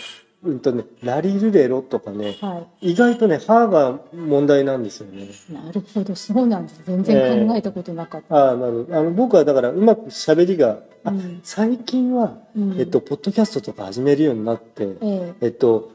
[0.43, 5.23] うんとね、ラリルレロとかね、は意外とね、歯が問題なんですよね。
[5.49, 5.53] い。
[5.53, 6.81] なるほど、そうなんです。
[6.85, 8.35] 全然考えたことなかった。
[8.35, 8.87] ああ、なる。
[8.91, 15.91] あの、僕はだからうまく喋りが、あうん最近は、うんえっと、ポッドキャストとか始めるようになって、ええっと、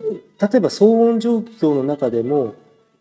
[0.00, 2.54] 例えば騒音状況の中でも、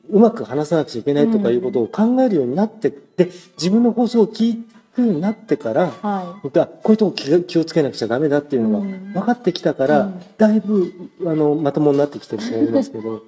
[0.09, 10.91] うまく話さなくちゃいけないとかいうことを考えるようになって、で、自分の放送を聞くようになってから、えは僕はこういうとこ気をつけなくちゃダメだっていうのがうん分かってきたから、うんだいぶ
[11.25, 13.23] あのまともになってきてると思いますけど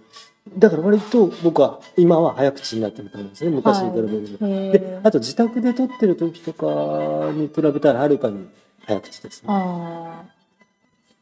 [0.58, 3.54] だから割と僕は今は早口になってると思うんですねい。
[3.54, 4.45] 昔に比べると。
[4.45, 8.47] はいへでえあと自宅で撮ってる時とかに比べたらはるかに
[8.86, 9.47] 早口ですね。
[9.50, 10.24] あ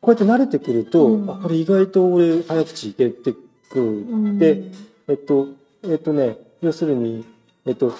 [0.02, 3.38] こうやって慣れてくると、うんあこれ意外と俺早口いけてく
[3.72, 3.74] あ。
[3.76, 3.82] うる。
[3.84, 4.64] んで、
[5.10, 5.48] えっと、
[5.84, 7.26] えっとね、要するに、
[7.66, 7.94] えっと、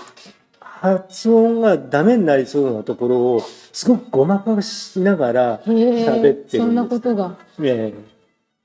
[0.82, 3.42] 発音がダメになりそうなところを
[3.74, 7.30] すごくごまかしながら、喋ってるんそんなことが。
[7.30, 7.94] ねえ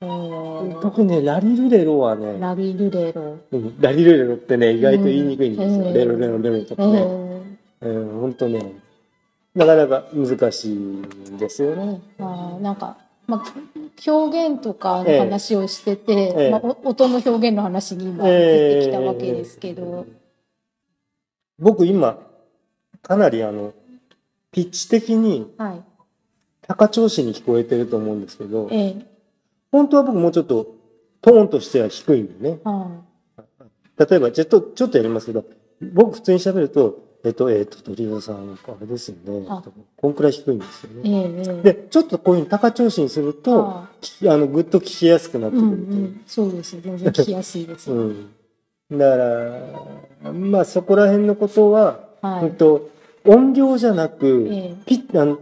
[0.01, 3.37] え特にね、ラリルレロはね、ラビルレロ。
[3.51, 5.85] うんラリルレロってね、意外と言いにくいんですよ。
[5.87, 6.99] うんレロレロレロとえかね。
[7.81, 8.73] えうん、ほんとね、
[9.53, 12.01] なかなか難しいんですよね。
[12.19, 12.97] あーなんか、
[13.27, 13.53] まあ、
[14.09, 20.05] 表現とかの話をしてて、ええまあ、お音の表現の話に今移ってきたわけですけど、
[21.59, 22.19] 僕今、
[23.01, 23.73] かなりあの、
[24.51, 25.83] ピッチ的にはい。
[26.67, 29.05] 高調子に聞こえてると思うんですけど、ええ
[29.71, 30.75] 本当は僕もうちょっと
[31.21, 32.59] トーンとしては低いんでね。
[32.63, 33.03] は
[33.97, 35.45] 例えば、ちょっと、ちょっとやりますけど、
[35.93, 39.45] 僕普通に喋ると、えっと、えっと、鳥尾さん、あれですよね。
[39.49, 39.63] あ
[39.97, 41.09] こんくらい低いんですよね。
[41.09, 43.89] えええで、ちょっとこういうふうに高調子にすると、あ
[44.23, 45.91] の、ぐっと聞きやすくなってーうんくると。
[45.91, 46.79] うん、そうです。
[46.81, 47.91] 全然聞きやすいです。
[47.91, 48.29] うん。
[48.91, 52.45] だから、まあそこら辺のことは、はい。
[52.45, 52.89] うんと、
[53.25, 55.39] 音量じゃなく、ええピッ、あの、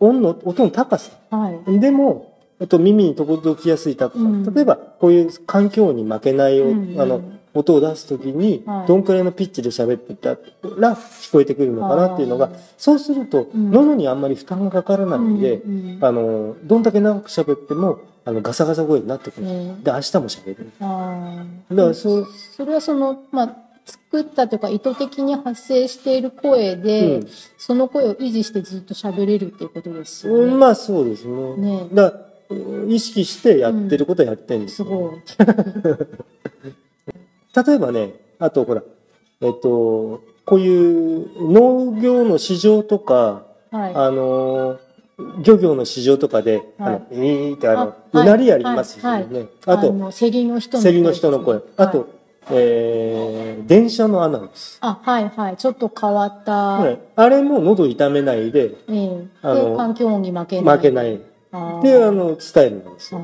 [0.00, 1.12] 音の、音の高さ。
[1.30, 1.80] はい。
[1.80, 4.20] でも、えっと、耳に届きやすい高さ。
[4.20, 7.20] うん例えば、こういう環境に負けない、うんあの、
[7.56, 8.86] 音を出すときには、い。
[8.86, 10.30] どんくらいのピッチで喋ってた
[10.78, 13.70] ら聞こえてくるのかなっていうのがそうすると、うん。
[13.70, 19.46] 喉にあんまり負担がかからないで、うんうんあの、どんだけ長く喋っても、あの、ガサガサ声になってくる。
[19.48, 20.72] ええで、明日も喋る。
[20.80, 27.28] あだからそう、それはその、まあ、作ったというか意図的に発生している声で、うん。
[27.56, 30.44] その声を維持してずっと喋れるっていうことですよね。
[30.52, 31.56] うんまあそうですね。
[31.56, 31.88] ね。
[31.92, 32.12] だ
[32.88, 36.76] 意識してやってることはやってるんですよ、すごい。
[37.64, 38.82] 例えばね、あとほら、
[39.40, 43.94] えっと、こういう農業の市場とか、はい。
[43.94, 44.78] あの、
[45.42, 49.46] 漁業の市場とかで、あはいの、えーってあの、うなりありますよね。
[49.66, 51.60] あと、の、競りの人の競りの人の声。
[51.76, 52.08] あと、
[52.50, 54.78] えー電車のアナウンス。
[54.80, 55.56] あ、はいはい。
[55.56, 56.84] ちょっと変わった。
[56.84, 60.76] ねあれも喉痛めないで、ええあので、環境音に負けない。
[60.76, 61.20] 負けない。
[61.50, 63.20] あーっていうあの、スタイルなんですよ。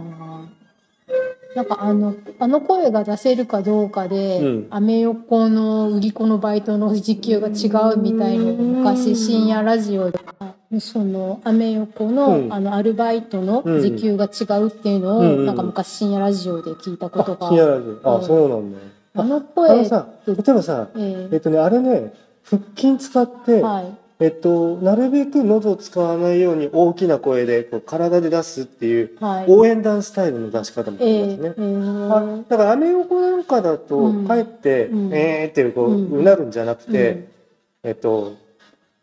[1.55, 4.67] あなんかあの、あの声が出せるかどうかで、うん。
[4.71, 10.19] アメ横の売り子のバイトの時給が違うみたいのを昔深夜ラジオで、
[10.81, 12.53] そのアメ横の,、うん。
[12.53, 18.11] あのアルバイトの時給が違うっていうのを、なんか昔深夜ラジオで聞いたことが、あ、深夜ラジオ。
[18.11, 18.25] あ、うん。
[18.25, 18.79] そうなんだ。
[18.79, 18.85] よ。
[19.15, 21.29] あのあ声のさ、例えばさ、え。
[21.33, 24.02] えっとね、あれね、腹筋使って、はい。
[24.23, 29.47] えっと、なるべく喉を使わないように大きな声でこう体で出すっていうはい。
[29.49, 31.49] 応援団スタイルの出し方もあえりますね。
[31.49, 32.39] ええー。
[32.41, 34.29] あだからアメ横なんかだと、うん。
[34.29, 35.13] かえって、うん。
[35.13, 36.21] えーってこう、うん。
[36.21, 37.29] うなるんじゃなくて、うん。
[37.83, 38.37] えっと、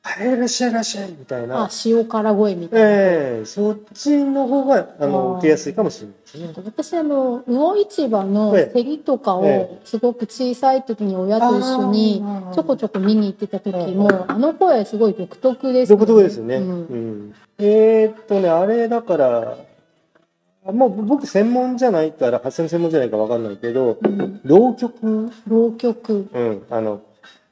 [0.02, 2.88] はい、いらっしゃいいらっしゃいみたいあな、、塩辛声みたいな。
[2.90, 5.38] ええそっちの方が、あの、あー。
[5.40, 6.16] 受けやすいかもしれない。
[6.24, 6.64] ですね。
[6.66, 8.74] 私あの魚市場のええ。
[8.74, 12.54] 競りとかえをすごく小さい時に親と一緒にあー。
[12.54, 16.56] ちょこちょこ見に行ってた時もあの声すごい独特です独特ですよね。
[16.56, 17.30] ううん。
[17.30, 19.58] んえーっとね、あれだから、
[20.72, 24.40] もう僕専門じゃないから、発声の専門じゃないかわかんないけど、うん。
[24.46, 25.30] 浪曲？
[25.46, 26.30] 浪曲。
[26.34, 27.02] うん、あの、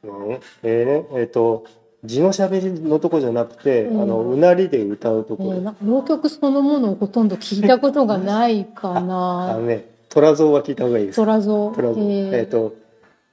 [0.04, 1.66] ねえーね、えーっと、
[2.04, 4.02] 字の喋りのとこじゃなくて、うん。
[4.02, 5.52] あの、うなりで歌うとこ。
[5.52, 5.76] ろ。
[5.84, 11.16] 浪曲そのものをほとんど聞いたことがないかあなのね、虎像は聞いた方がいいです。
[11.16, 12.00] 虎像虎像。
[12.00, 12.32] ええー。
[12.44, 12.76] ーっと、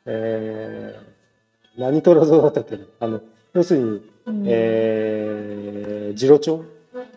[0.07, 2.85] えー、何虎像だったっけな？
[3.01, 3.21] あの、
[3.53, 4.45] 要するに、うん。
[4.47, 6.65] えー、次郎町？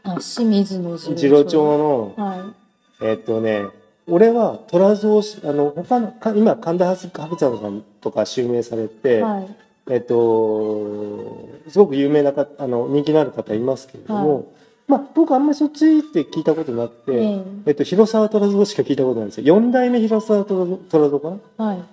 [0.04, 2.54] あ清水の次次郎町の、は
[3.02, 3.68] えっとね、
[4.08, 14.46] 俺は虎像し、あの、他の、か今、神田博士さんとか襲名されいて、はいえっと、すごく有名なか、あの、人気のある方いますけれども、はい。
[14.88, 19.48] まあ、僕あんまりそっちって聞いたことなくて、えーえっと、広沢虎像しか聞いたことないんですよ。
[19.48, 21.66] 四代目広沢虎像虎像かな？
[21.66, 21.84] はい。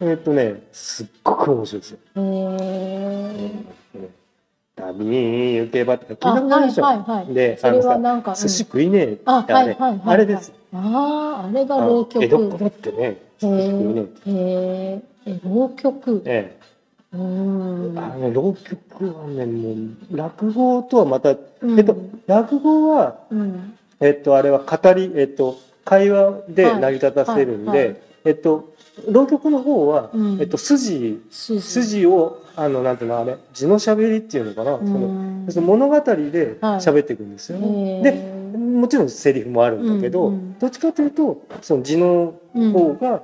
[0.00, 1.98] えっとね、すっごく面白いですよ。
[2.16, 4.08] えー
[4.76, 6.84] 旅に行けばって聞いたあことないでしょ。
[6.84, 7.32] はいはいはい。
[7.34, 8.36] で、それはなんか、うん。
[8.36, 10.00] 寿司食いねえってああれ、はいはいはい。
[10.04, 10.52] あれです。
[10.74, 12.22] あああれが浪曲。
[12.22, 14.20] 江戸っ子だってね、へ寿司食いねえって。
[14.26, 16.22] ええ浪曲。
[16.26, 16.55] え
[17.16, 17.96] うーん。
[17.96, 19.74] え、あのね、浪曲はね、も
[20.10, 21.78] う、落語とはまた、うん。
[21.78, 23.76] えっと、落語は、うん。
[24.00, 27.78] えっと、あれは語り、えっと、会話で成り立たせるんで、はい。
[27.78, 27.88] はい。
[27.88, 28.74] はいえっと、
[29.08, 30.40] 浪曲の方は、うん。
[30.40, 31.60] えっと、筋、筋。
[31.60, 35.46] 筋を、あの、なんていうの、あれ、字の喋りっていうのかな、その、うん。
[35.48, 37.58] その物語で喋っていくんですよ。
[37.58, 38.02] ね。
[38.02, 38.12] で、
[38.54, 40.58] えもちろんセリフもあるんだけど、うんうん。
[40.58, 43.22] どっちかというと、その字のー方が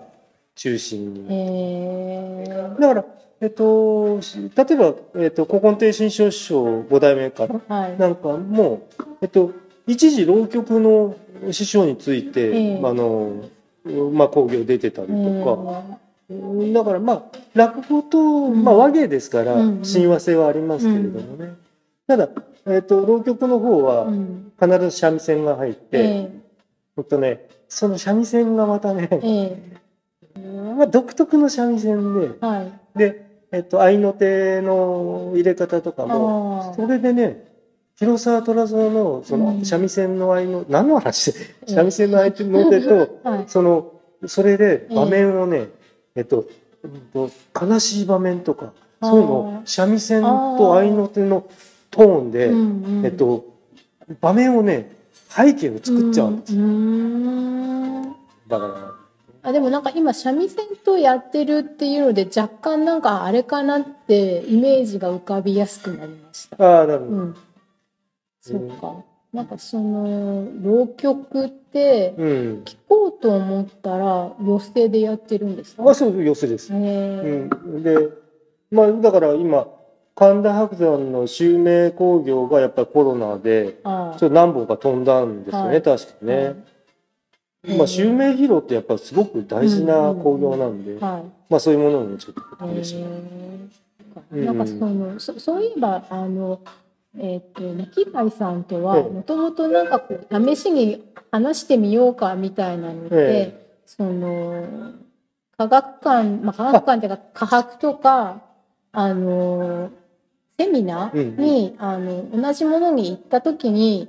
[0.55, 1.27] 中心に。
[1.31, 2.81] えー。
[2.81, 3.05] だから、
[3.43, 7.99] えっと、し例えば、えっと、古今亭新章師匠5代目かなはい。
[7.99, 8.89] なんかも、
[9.21, 9.51] えっと、
[9.85, 11.17] 一時浪曲の
[11.51, 12.81] 師匠について、ええ。
[12.85, 13.43] あの、
[14.13, 15.13] まあ、興行出てたりと
[16.31, 17.23] か、だからまあ、
[17.55, 18.63] 落語と、ん。
[18.63, 21.57] まあ、和芸ですからうんうん、親和性はありますけれどもね。
[22.07, 22.29] ただ、
[22.67, 24.53] えっと、浪曲の方はう、ん。
[24.61, 26.31] 必ず三味線が入って、え
[26.95, 29.73] ほんとね、その三味線がまたね、ーえ。
[30.79, 32.99] まあ、独特の三味線で、ーはい。
[32.99, 33.22] で、
[33.53, 37.45] えっと、合いの手の入れ方とかも、あそれでね、
[37.97, 39.59] 広沢虎蔵のそうん。
[39.61, 41.35] の三味線の合いの、何の話？
[41.69, 43.45] 三味線の合いの手と、あはい。
[43.47, 43.93] その、
[44.27, 45.69] それで場面をね、
[46.17, 46.47] えっと、
[46.83, 51.47] うんと悲しい場面とか、そういうのを三味線と合いの手の
[51.91, 53.07] トーンで、うんうん。
[53.07, 53.45] えっと、
[54.21, 54.91] 場面をね、
[55.29, 56.63] 背景を作っちゃうんですよ。
[58.49, 59.02] だから、
[59.45, 66.65] あでもなんか今三味線とやってるっていうので若干なんかあれかなってイメージが浮かびやすくなりました。
[66.65, 67.11] ああ、なるほど。
[67.11, 67.37] うん。
[68.41, 68.95] そっか。
[69.33, 72.27] なんかその浪曲ってうん。
[72.65, 75.91] 聞こうと思ったら寄席でやってるんですか？
[75.91, 76.73] あ、そう、寄せです。
[76.73, 77.83] うん。
[77.83, 78.11] で、
[78.71, 79.67] まあ、だから今、
[80.15, 86.55] 神田伯山の襲名興行がやっぱりコロナで、あちょっと何本か飛んだんですよね、はい確かね。
[87.65, 91.23] まあ、襲名披露ってやっぱすごく大事な興行なんで、はい。
[91.49, 92.97] まあそういうものもちょっとへ試し
[94.33, 96.61] なんかそのそそういえばあの
[97.17, 99.03] えっ、と巻貝さんとはええ。
[99.05, 104.93] もともとなんかこう試しに話してみようかみたいなので、えその
[105.57, 108.43] 科学館まあ科学館っていうか科博とか
[108.91, 109.91] あの
[110.59, 114.09] セミナーに、あの同じものに行った時に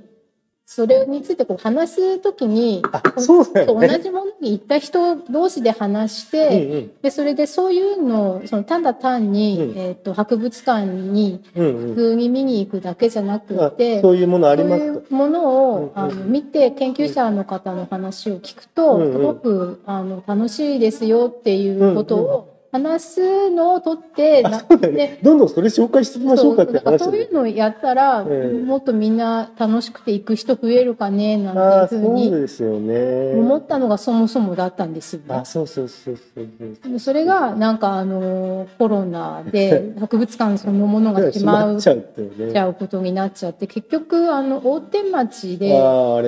[0.65, 3.99] それについてこう話す時にあ、そうだそう同。
[3.99, 11.89] じものに行った人同士で話しうて、んうんでそれでそういうのをそのただ単に、うんえー、と博物館にうんうん。
[11.89, 14.99] 普通に見に行くだけじゃなくあて、そういうものありそうますと。
[14.99, 25.19] いうものを、うんうんあの見て研究者の方の話を聞くと、うんうんすごくあの楽しいですよっていうことを、話すのを取って、なそうだよね。
[25.21, 33.33] どんどんそれ紹介していきましょうかって話かそういうのをやったら、ええもっとみんな楽しくて行く人増えるかねあなあ、んていうふうそうにですよね。
[33.39, 35.45] 思ったのがそもそもだったんですよねあ、。
[35.45, 45.69] そうそうそうそうそれがなんかあのコロナで 博物館そのものが閉閉まっちゃうことになっちゃって結局あの大手町で。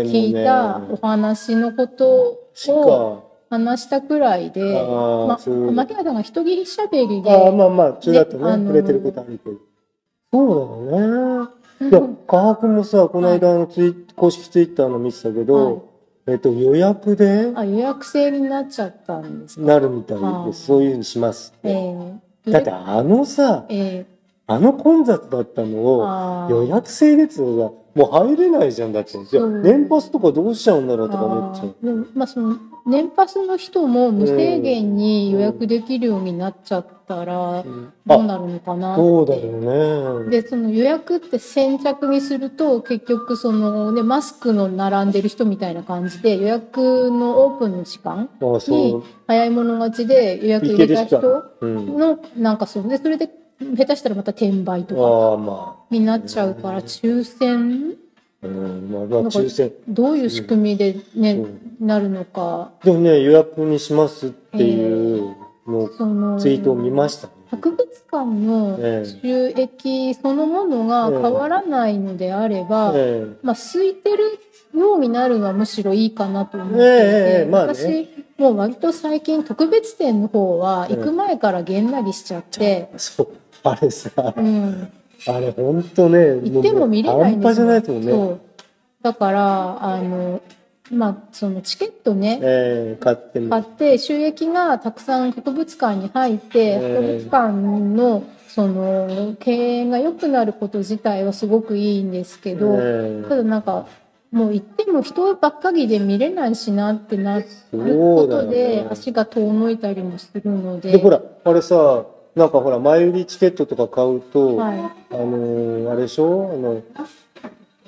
[0.06, 3.24] 聞いたお話のことしをか。
[3.50, 9.58] 話したくらいで、あーまそう牧原さんが一人しゃべりでああ、まあまあ、ちらっとね、ねあのー触れてることあるけど。
[10.34, 11.50] そうだよね。
[11.82, 15.82] いや、科学もさ、この間あのツイ、公式ツイッターの見てたけど、はい
[16.28, 17.52] えっと、予約で？
[17.56, 20.66] あ予約制になっちゃったんですか、なるみたいあーです。
[20.66, 21.70] そういうふうにしますって。
[21.70, 24.06] えーだってあのさ、え
[24.48, 29.12] あの混雑だったのーを、あー予約制列がもう入れないじゃんだって。
[29.26, 32.08] じゃう年パスとかどうしちゃうんだろうとか思っちゃう。
[32.14, 32.56] まあその
[32.86, 40.30] 年パスの人も無制限に予約できるようになっちゃったらうんどうなるのかなってそうだよね。
[40.30, 48.30] でその予約って先着にすると結局その、ね、マスクの並んでる人みたいな感じで予約のオープンの時間
[48.68, 49.04] にう。
[49.26, 51.98] 早い者勝ちで予約入れた人うん。
[51.98, 53.30] のなんかそうでそれで
[53.60, 57.96] 下手したらまた転売とかになっちゃうから抽選
[58.44, 58.48] あ。
[58.48, 58.90] うん。
[58.92, 59.72] まあ、まあ、抽選。
[59.88, 65.36] どういう仕組みでね、うんなるのかでもね、予約にしますっていう
[65.68, 65.90] の
[66.40, 67.34] ツイートを見ましたね。
[67.52, 74.40] 博物館のええ収益そのものが変わらないのであれば、えまあ、空いてる
[74.74, 83.28] ようになるのはむしろいいかなと思っていて、ええええまあね私もう割と最近特別展の方は行く前からげんなりしちゃって、え そう。
[83.64, 84.92] あれさ、うん、
[85.28, 88.11] あれほんとね、行っても見れないんです半端じゃないですもんね。
[88.11, 88.39] そう
[89.01, 90.41] だからあの
[90.91, 93.49] まあそのチケットね、ええ買っても。
[93.49, 97.51] 買って収益がたくさん博物館に入って、ええ博物館
[97.95, 103.88] のその経営が良くなること自体はすごくいいんですけど、ええただなんか
[104.32, 108.49] もう行っても人ばっかりで見れないしなってなるそこと。
[108.49, 110.91] で足が遠のいたりもするので。
[110.91, 112.05] で、ほら、あれさ、
[112.36, 114.84] なんかほら、前売りチケットとか買うと、はい、あ
[115.14, 116.52] のーあれでしょ？
[116.54, 116.84] あの、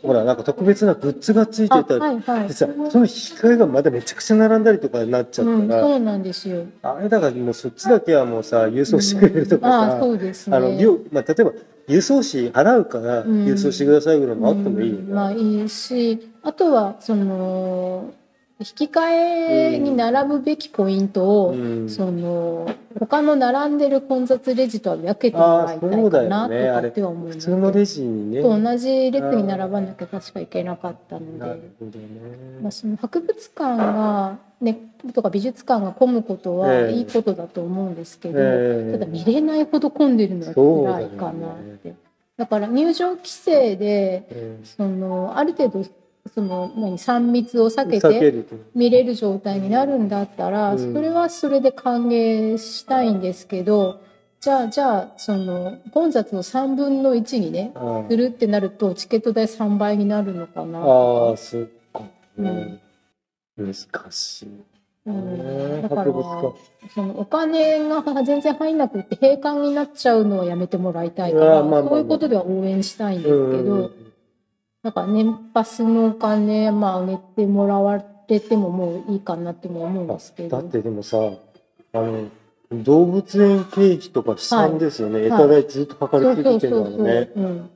[0.02, 6.66] ほら、なんか特別なグッズがついあてたり、はいはいでさ、その引き換えがまだめちゃくちゃ並んだりとかになっちゃったうん、ら、そうなんですよ。
[6.82, 10.56] あれだからもうそっちだけはもうさ、郵送してくれるとかさ、あそうですね。
[10.56, 11.52] あの、量まあ、例えば、
[11.90, 15.02] 輸送費払うから、うん郵送してくださいぐらいもあってもいいよね。
[15.08, 18.14] うんまあいいしあとはその
[18.60, 21.90] 引き換えに並ぶべきポイントを、うん。
[21.90, 27.38] その他の並んでる混雑レジとは分けてもらいたいかなとかっては思います。
[27.38, 28.42] 普通のレジにね。
[28.42, 31.38] と同じ列に並ばなきゃ確かいけなかったので。
[31.38, 31.72] なる。
[31.80, 32.06] ほどね。
[32.64, 34.80] まあ、その博物館が、ね、
[35.14, 36.92] とか美術館が混むことはええ。
[36.94, 38.92] いいことだと思うんですけど、ええ。
[38.94, 41.94] ただ見れないほど混んでるのは辛いかなって。
[42.38, 45.84] だ,、から入場規制でえそのある程度
[46.34, 48.46] その何3密を避えけて。
[48.76, 50.94] 見れる状態になるんだったら、うん。
[50.94, 54.02] それはそれで歓迎したいんですけど
[54.40, 60.80] じゃあじゃあその混雑の3分の1にねあするってなるとチケット代3倍になるのかな。
[60.80, 62.04] ああ、そっか。
[62.38, 62.80] うん。
[63.58, 63.74] 難
[64.12, 64.50] しい。
[65.08, 65.82] うん。
[65.82, 73.64] ねだからそのお金が全然入んなくって閉館になっちゃうのはやめてもらいたいからそういうことでは応援したいんですけ
[74.88, 80.58] うんから年パスのお金まあ上げてもらわれてももういいかなっても思うんですけど。
[80.62, 81.18] だってでもさ、
[81.94, 82.30] あの、
[82.72, 85.20] 動物園経費とか悲惨ですよね。
[85.20, 85.28] はい。
[85.28, 87.32] 餌代ずっとかかり続けてるのね。
[87.36, 87.70] うん、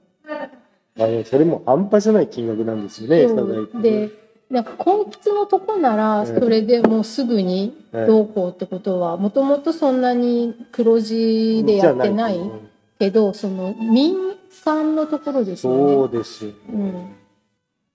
[0.99, 3.77] あの、それも半端じゃない金額なんですよね、餌代って。
[3.81, 4.09] で
[4.49, 6.39] なんか根気のとこならええ。
[6.39, 8.05] それでもうすぐにええ。
[8.05, 12.70] どうこうってことはもともとそんなに黒字でやってないうん
[13.01, 14.15] けどその民
[14.63, 15.93] 間のところですよね。
[15.93, 16.51] そうですよ。
[16.71, 17.15] うん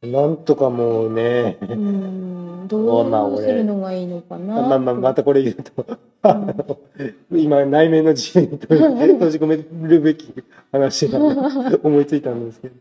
[0.02, 4.54] なんとかもうね、うんどうするのがいいのかな。
[4.54, 5.98] まあまあ、またこれ言うと、
[7.32, 8.82] 今、内面の自由に閉じ
[9.14, 10.34] 閉じ込めるべき
[10.70, 11.18] 話が
[11.82, 12.74] 思いついたんですけど。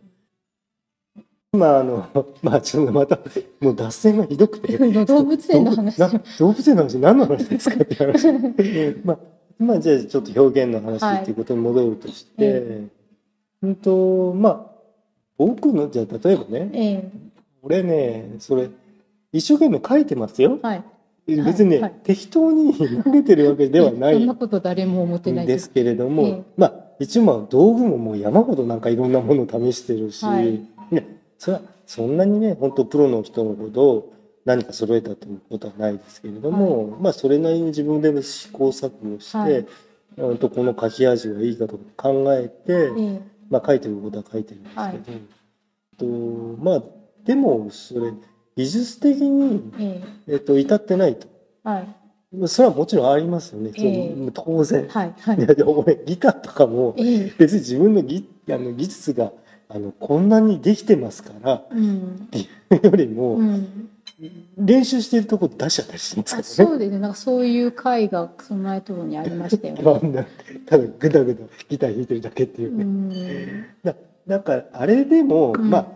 [1.53, 2.05] 今、あの、
[2.41, 3.17] まあ、ちょっとまた、
[3.61, 4.78] もう脱線がひどくて。
[5.05, 8.28] 動物園の話な動物園の話何の話ですかって話。
[9.05, 9.17] まあ、
[9.58, 12.62] まあ、じゃあちょっと表現の話っていうことに戻るとして、はい
[13.64, 14.76] うんと、まあ、
[15.38, 17.12] 僕の、じゃあ例えばね、ええ。
[17.62, 18.70] 俺ね、それ、
[19.32, 20.60] 一生懸命書いてますよ。
[20.62, 20.84] はい。
[21.28, 21.93] 別にね、はい。
[22.03, 26.43] 適当に 投げてるわけではないそんなこと誰も思ってないんですけれども、ええ。
[26.56, 30.62] まあ一応まあ道具ももう山ほどなんかいろんなものを試してるし、はい。
[30.91, 34.10] ね、それはそんなにね本当プロの人のほど
[34.46, 39.66] 何か揃えたということはないですけれども、まあそれなりに自分でも試行錯誤して、はい。
[40.18, 43.22] うんとこの書き味がいいかとか考えて、ええ。
[43.50, 44.76] まあ書いてることは書いてるんです
[45.98, 46.84] けど、とまあ
[47.26, 48.14] でもそれ
[48.56, 50.36] 技術的に、ええ。
[50.36, 51.28] っと、至ってないと。
[51.66, 52.48] えはい。
[52.48, 53.72] それはもちろんありますよね。
[53.76, 54.16] ええ。
[54.16, 54.88] そう当然。
[54.88, 55.38] はいはい。
[55.38, 57.34] いや、俺、ギターとかも、ええ。
[57.38, 59.34] 別に自分の技あの技術が、
[59.68, 62.30] あの、こんなにできてますから、うん。
[62.82, 63.89] よりも、うん
[64.57, 66.43] 練習してるとこ出しちゃったりすあからね。
[66.43, 66.99] そうですね。
[66.99, 70.28] なんかそういう会がその前とにありましたよね。
[70.66, 72.84] ただグダグダギター弾いてるだけっていううね。
[72.84, 73.95] んだ
[74.28, 75.70] だから、あれでも、うん。
[75.70, 75.88] まあ、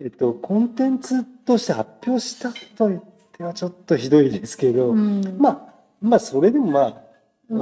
[0.00, 3.02] えっと、コンテンツとして発表したと言っ
[3.32, 5.36] てはちょっとひどいですけど、うん。
[5.38, 7.04] まあ、まあ、それでもまあ、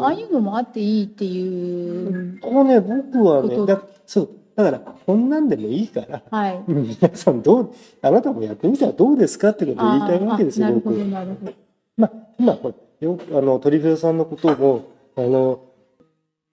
[0.05, 6.65] ああいうのもあっていいっていう、こうね、僕はね、だそう、だから、こんなんでもいいから、はい。
[6.69, 10.91] うん皆さんどう、あなたもやってみたらどうですかってことを言いたいわけですよ、僕。
[11.97, 14.85] まあ、今、ほら、よく、あの、鳥広さんのことも、
[15.17, 15.61] あの、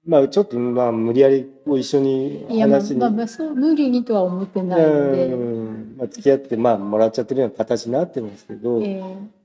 [0.06, 9.04] まあ、ちょっと、まあ、無理やり、こう一緒に話に、まあまあそう無理にとは思ってないので、うん、まあ、付き合って、まあ、もらっちゃってるような形になってますけど、え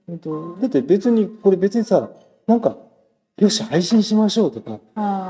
[0.09, 0.15] え。
[0.15, 2.09] っと、だって別に、これ別にさ、
[2.47, 2.77] なんか、
[3.37, 4.79] よし、配信しましょうとか、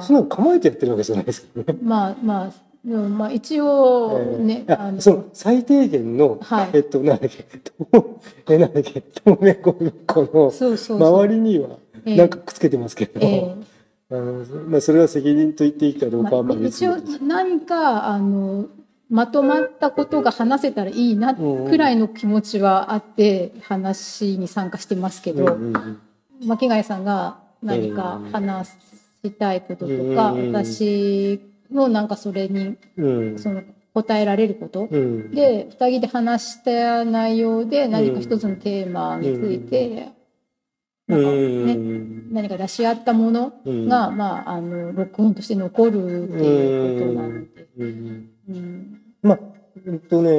[0.03, 1.79] そんなの構えてやってるわけじゃないですかね。
[1.83, 2.53] まあまあ
[2.85, 6.71] でもまあ一応ね、えーいあのやその最低限の、はい。
[6.75, 13.55] えっと、なんだっけ、とえ、なんだっけ、透明ゴミ箱の周りには、ええなんかくっつけてますけど、え
[14.11, 18.67] あのまあ、それは責任と言っていいかどえうかはまあまあ、一応何かあの
[19.09, 26.01] まとまったことが話せたらいいなくらいの気持ちはあって話に参加してますけど、うんうんうん
[26.47, 28.73] 巻貝さんが何か話
[29.23, 31.41] したいこととか、うん私
[31.75, 33.39] のなんかそれにうん。
[33.39, 33.63] その
[33.93, 35.31] 答えられること、うん。
[35.31, 40.09] で2人で話した内容で何か一つのテーマについて、
[41.07, 41.77] なんかね、
[42.31, 43.89] 何か出し合ったものうん。
[43.89, 47.69] が、まあ、あの録音として残るっていうことなので。
[47.79, 48.29] うん。
[48.49, 49.01] うん。
[49.23, 49.39] まあ、
[49.87, 50.31] えっとね、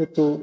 [0.00, 0.40] えっと、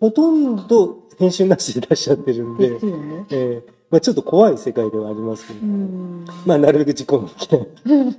[0.00, 2.70] ほとんど編集なしで出しちゃってるんで。
[2.70, 3.26] で、すよね。
[3.30, 6.24] えーまあ、ちょっと怖い世界ではありますけど、うん。
[6.46, 7.60] まあ、なるべく事故の起きない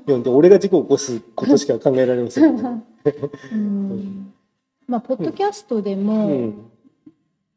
[0.05, 2.69] ように、俺が事故を起こすことしか考えられませんけど。
[3.51, 4.33] うん。
[4.87, 6.53] まあ、ポッドキャストでうも、ん。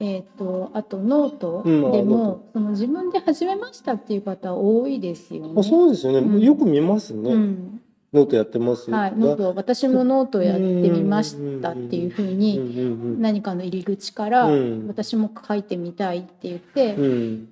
[0.01, 1.93] えっ、と、あとノートうん。
[1.93, 5.53] であノーも、その自分で始めましたっていう方多いですよね。
[5.55, 6.41] あそうですよね、うん。
[6.41, 7.33] よく見ますね。
[7.35, 7.81] うん
[8.17, 14.87] ノートやってますはい、ノート私もノートやってみましたっていうふううんにうん何かの入り口からうん。
[14.89, 16.97] 私も書いてみたいって言って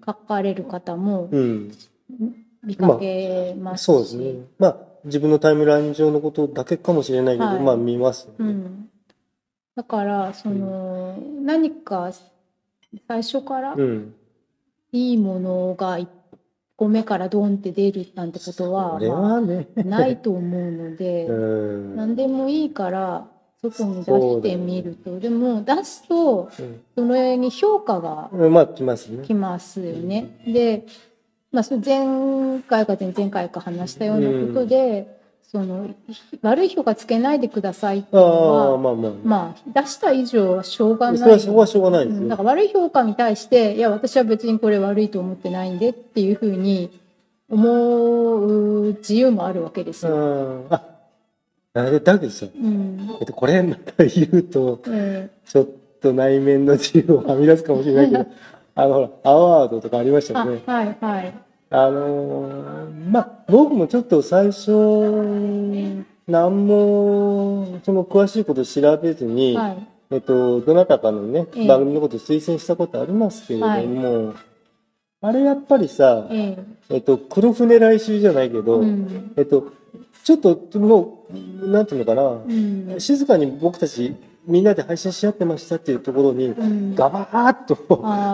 [0.06, 1.72] 書かれる方もうん。
[2.64, 4.32] 見かけますし、そうですね。
[4.58, 7.60] まあ、自分のタイムライン上のことだけかもしれないけど、はい。
[7.60, 8.36] まあ見ますよね。
[8.38, 8.88] うん、
[9.76, 12.10] だからその何か
[13.06, 14.14] 最初からうん。
[14.92, 16.06] いいものが1
[16.76, 19.36] 個目からドンって出るなんてことはま。
[19.36, 19.40] あ
[19.82, 21.96] ないと思うので うん。
[21.96, 23.26] 何でもいいから
[23.62, 26.50] 外に出してみると、でも出すと
[26.96, 28.52] それに評価がうん。
[28.52, 29.24] まあ、来ますね。
[29.24, 30.38] きますよね。
[30.46, 30.84] で、
[31.52, 35.23] まあ、前回か前々回か話したようなことで、
[35.54, 35.88] その
[36.42, 39.12] 悪い評価つけないでくださいっていうあのはあ、まあまあ。
[39.22, 42.36] まあ出した以上はしょうがないそれはしょうがないですようんだ。
[42.36, 46.90] から悪い評価に対していや私は別にこれ悪いと思ってないんでっていうふうに
[47.48, 48.36] 思
[48.88, 50.16] う自由もあるわけですうよ。
[50.16, 50.66] ん。
[50.70, 50.82] あ、
[51.74, 55.68] あれだけどさ、うんえっと、これまた言うと、えちょっ
[56.02, 58.26] と内面の自由をはみ出すかもしれないけど、
[58.74, 60.62] あの、ほら、アワードとかありましーたよね。
[60.66, 61.34] あはいはい。
[61.76, 64.70] あのーまあ、僕もちょっと最初、
[66.28, 69.86] 何も、その詳しいこと調べずに、はい。
[70.12, 71.66] えっと、どなたかのね、ええ。
[71.66, 74.34] 番組のこと推薦したことありますけれども、
[75.20, 76.56] あれやっぱりさ、え
[76.90, 76.98] え。
[76.98, 79.32] っと、黒船来襲じゃないけえど、うん。
[79.36, 79.72] えっと、
[80.22, 81.26] ちょっとも
[81.60, 83.00] う、なんていうのかな、うん。
[83.00, 84.14] 静かに僕たち
[84.46, 86.94] みんなで配信し合ってましたっていうところに、うん。
[86.94, 87.76] ガバーッと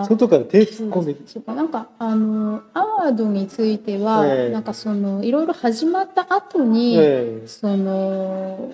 [0.07, 4.53] 外から手突っ込んで、なんかあのアワードについては、ええ。
[4.53, 8.73] なんかそのいろいろ始まった後に、えその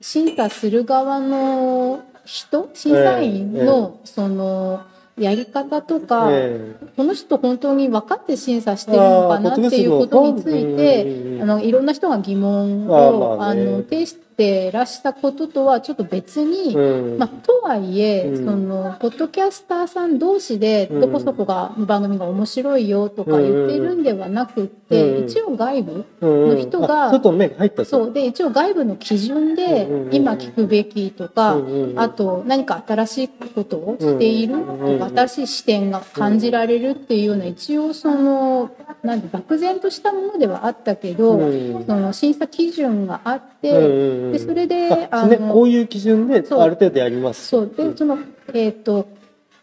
[0.00, 4.82] 審査する側の人審査員の、その
[5.16, 17.18] やり方とえか、えこの人本当に分かって審査してるのかなっていうことについて、あのいろんな人が疑問をあの提しってらしたこととはちょっと別に、うん。
[17.18, 18.44] まあ、とはいえ、うん。
[18.44, 25.26] そのポッドキャスターさん同士でどこそこが番組が面白いよとか言ってるんではなくって、うん。
[25.26, 26.48] 一応外部うん。
[26.50, 28.12] の人があ外の目が入ったとそう。
[28.12, 32.00] で一応外部の基準でうんうんうん今聞くべきとか、うんうんうん。
[32.00, 38.70] あと何か新しいことをしているとうんうんか、新しい視点が感じられるっていうような一応その
[39.04, 41.86] なんて漠然としたものではあったけど、うん。
[41.86, 47.48] その審査基準があって、うんうんうんでそれであね、こういう基準である程度やります。
[47.48, 47.72] そう。
[47.76, 48.18] でその
[48.52, 49.08] えっ、と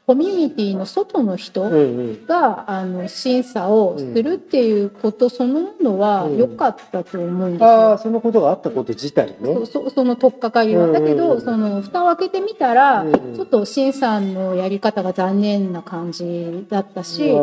[0.08, 1.70] コミュニティの外の人、
[2.28, 7.68] があの審査をするっていうことそのものは良かったと思うんですよ。
[7.68, 9.38] ああそのことがあったこと自体ね。
[9.42, 10.86] そそその取っかかりは。
[10.86, 10.94] うん。
[10.94, 17.36] だけど、その蓋を開けてみたら、うんちょっと審査のやり方が残念な感じだったし、あ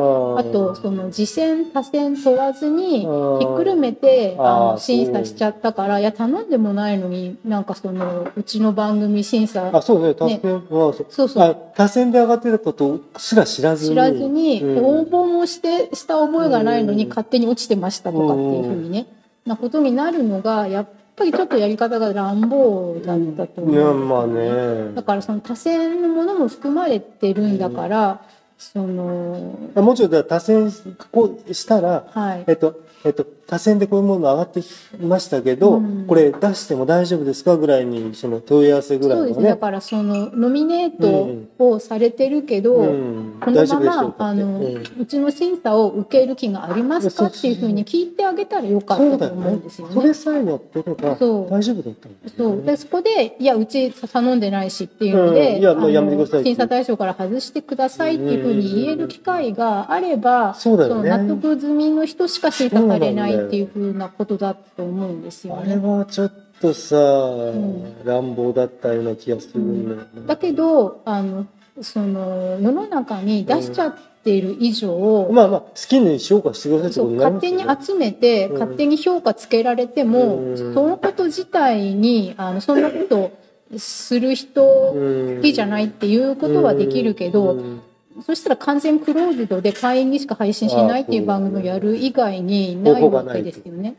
[0.44, 10.14] とその次戦他戦問わずにひっくるめてあの審査しちゃったからいや頼んでもないのになんかそのうちの番組審査あそうね。
[10.14, 11.42] 多選はそうそうそう。
[11.42, 14.84] あ多選で上がってたことすら知らずに知らずに、うん。
[14.84, 19.06] 応募もしてした覚えがないのに勝手に落ちてましたとかっていうふうにね、
[19.46, 23.74] なことになるのがやっぱりちょっとやり方が乱暴だったと思う。
[23.74, 24.94] いやまあね。
[24.94, 28.22] だからその多選のものも含まれてるんだから、
[28.58, 30.70] そのもうちょっと多選
[31.10, 32.44] こうしたらはい。
[32.46, 34.68] えっとえっと多選でこういうもの上がってき
[35.00, 36.06] ましたけど、うん。
[36.06, 39.32] これ出しても大丈夫ですかぐらいにその問い合わせぐらいのね？
[39.32, 39.48] そうですね。
[39.48, 43.38] だからそのノミネートをされてるけど、うん。
[43.40, 44.60] このままあの、
[45.00, 49.94] うちの審査を受ける気がありますかっていうふうに聞いてあげたらよかったと思うんですよね。
[49.94, 52.56] それさえやってれば大丈夫だったんですよね。
[52.56, 52.66] そう。
[52.66, 55.60] でそこでいやうち頼んでないしっていうので、うん。
[55.60, 56.50] いやもうあのやめてくださいって。
[56.50, 65.76] 審査対象から外してくださいっていうふうに言える機会があれば、その納得済みの人しか審査されないっていうふうなことだと思うんですよあれね。
[65.76, 71.46] はちょっとさ、ん乱暴だったような気がするんだよねだけどあの
[71.80, 77.66] その世の中に出しちゃっている以上、まあまあ好きに評価してくださいってことになり勝ますよね。
[77.66, 78.52] 手に集めて、うん。
[78.54, 80.56] 勝手に評価つけられても、うん。
[80.74, 83.30] そのこと自体にあのそんなこと
[83.78, 87.82] する人好きじゃないっていうことはできるけど、うん
[88.22, 93.96] そしたら完全クローズドで会員にしか配信しないっていう番組をやる以外にないわけですよね。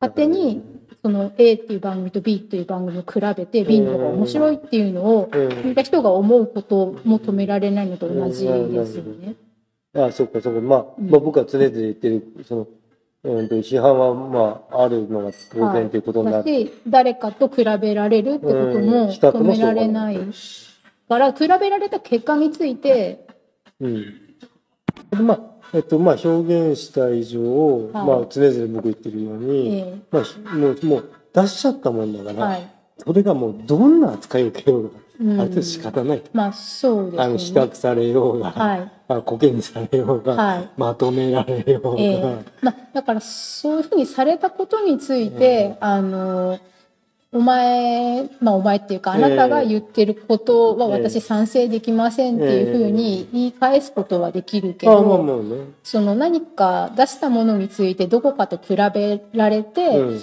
[0.00, 0.62] 勝手に
[1.02, 5.48] その A っていう番組と B っていう番組を比べて B の方が面白いっていうのをうん。
[5.48, 9.34] 聞いた人が思うことも止められないのと同じですよね。
[9.94, 11.10] あそうかそうか、まあ、うん。
[11.10, 12.66] まあ僕は常々言ってるその、
[13.24, 20.18] うん、と批判はまああるのが当然ということになだる、し誰かと比べられるってことも止められない
[21.08, 23.25] から比べられた結果について
[23.80, 24.04] うん
[25.10, 25.40] でまあ
[25.72, 27.40] えっとまあ表現した以上、
[27.88, 32.70] はいまあ常々僕言ってるように、えまあもうもう出しちゃったもんだから、えはい。
[32.98, 34.88] それがもうどんな扱いを受けようが、
[35.20, 36.30] うんある程度仕方ないと。
[36.32, 37.36] まあそうですあの。
[37.36, 38.92] 比較されようが、はい。
[39.08, 40.70] あコケにされようが、はい。
[40.76, 46.58] まとめられようが、ええまあ、だからそういうふうにされたことについて、あの
[47.36, 51.02] お前まあお前っていうかあなたが言ってることはええ。
[51.02, 60.22] 私賛成できませんっていうふうに言い返すことはできるけど、その何か出したものについてどこかと比べられて、うん。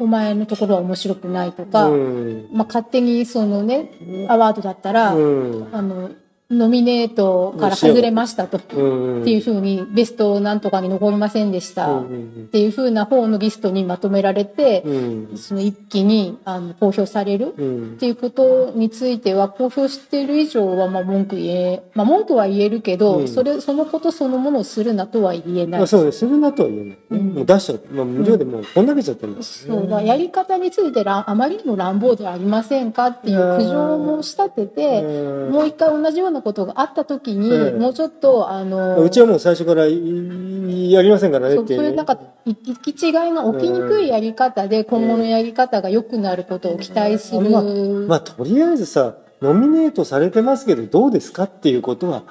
[0.00, 2.48] お前のところは面白くないとか、うん。
[2.52, 3.90] まあ、勝手にそのね
[4.28, 5.68] アワードだったら、うん。
[5.72, 6.10] あの
[6.50, 8.58] ノミネートから外れましたと。
[8.74, 11.98] うんっていうふうにベストなんとかに残りませんでした。
[11.98, 17.94] っうんていうふうな方のリストにまとめられて、うんその一気にあの公表されるうん。
[17.94, 23.28] っていうことについては公表している以上はまあ文句言え、まあ、文句は言えるけど、うん。
[23.28, 25.80] それそのことそのものをするなとは言えない。
[25.80, 27.34] まあそうね、するなとは言えない、ねうん。
[27.34, 52.22] もう出しちゃう、まあ、無料でもうこんだけちゃってるんだそうだやり方についてらあまりにも乱暴ではありませんかっていう苦情も仕立てて、うんもう一回同じようなことがあった時に、うんもうちょっとあのうちはもう最初からいやりませんからねそうってそういうなんかい行き違いが起きにくいやり方で今後のやり方が良くなることを期待する、まあまあとりあえずさノミネートされてますけどどうですかっていうことは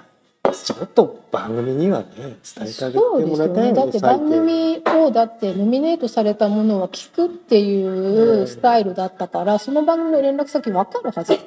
[0.53, 2.36] ちょっと番組にはね伝
[2.68, 3.74] えてあげてもらいたいね。
[3.74, 11.38] だって番組をだってノミネートされたものは聞くっていうスタイルだったからその番組の連絡先分かるはず、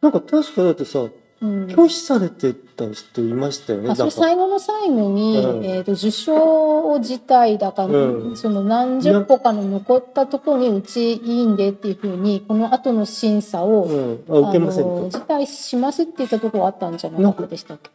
[0.00, 1.12] なんか確かだってさうん、
[1.42, 5.64] 拒否されてた人いましたよねあそ最後の最後に、うん。
[5.64, 8.36] えー、と受賞自体だか、うん。
[8.36, 14.96] その何十個かの残ったところにうちいいんでっていうふうにこの後の審査を、うん、あ受けませんと。
[14.98, 17.90] あの辞退しますって言ったところあったんじゃなかったでしたっけ？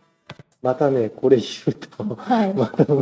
[0.66, 2.54] またね、これ言うと、はい。
[2.56, 3.02] またも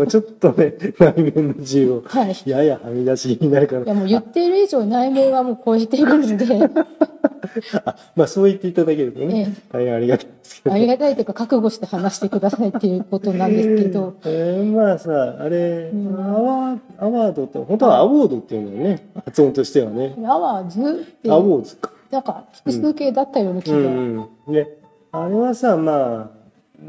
[0.00, 2.32] うちょっとね、 内面の自由をはい。
[2.44, 6.44] いややはみ出しになるかやら、もう言ってる以上内面はもう超えてくるんで、
[7.84, 10.74] あまあそう言っていただけるとね、え大変ありがたいですけど。
[10.74, 20.16] ありがたいというか覚悟して話してくださいっていうことなんですけど、 えーまあさ、あれ、うんアワーアワードって、本当はアワードっていうのよね、発音としてはね。
[20.26, 20.82] アワーズっ
[21.22, 21.92] て、アワーズか。
[22.10, 23.76] なんか複数形だったような気が。
[23.76, 24.52] うんうん。
[24.52, 24.68] ね、
[25.12, 26.33] あれはさ、まあ、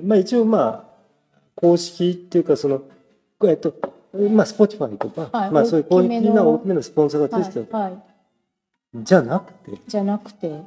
[0.04, 0.96] まあ一応まあ、
[1.56, 2.82] 公式っていうか、その、
[3.46, 3.74] えっと、
[4.32, 8.04] まあ、スポティファイとか、はいまあそういう公式な大きめのスポンサーがついてた、はい、はい。
[8.96, 10.62] じゃなくて、じゃなくて、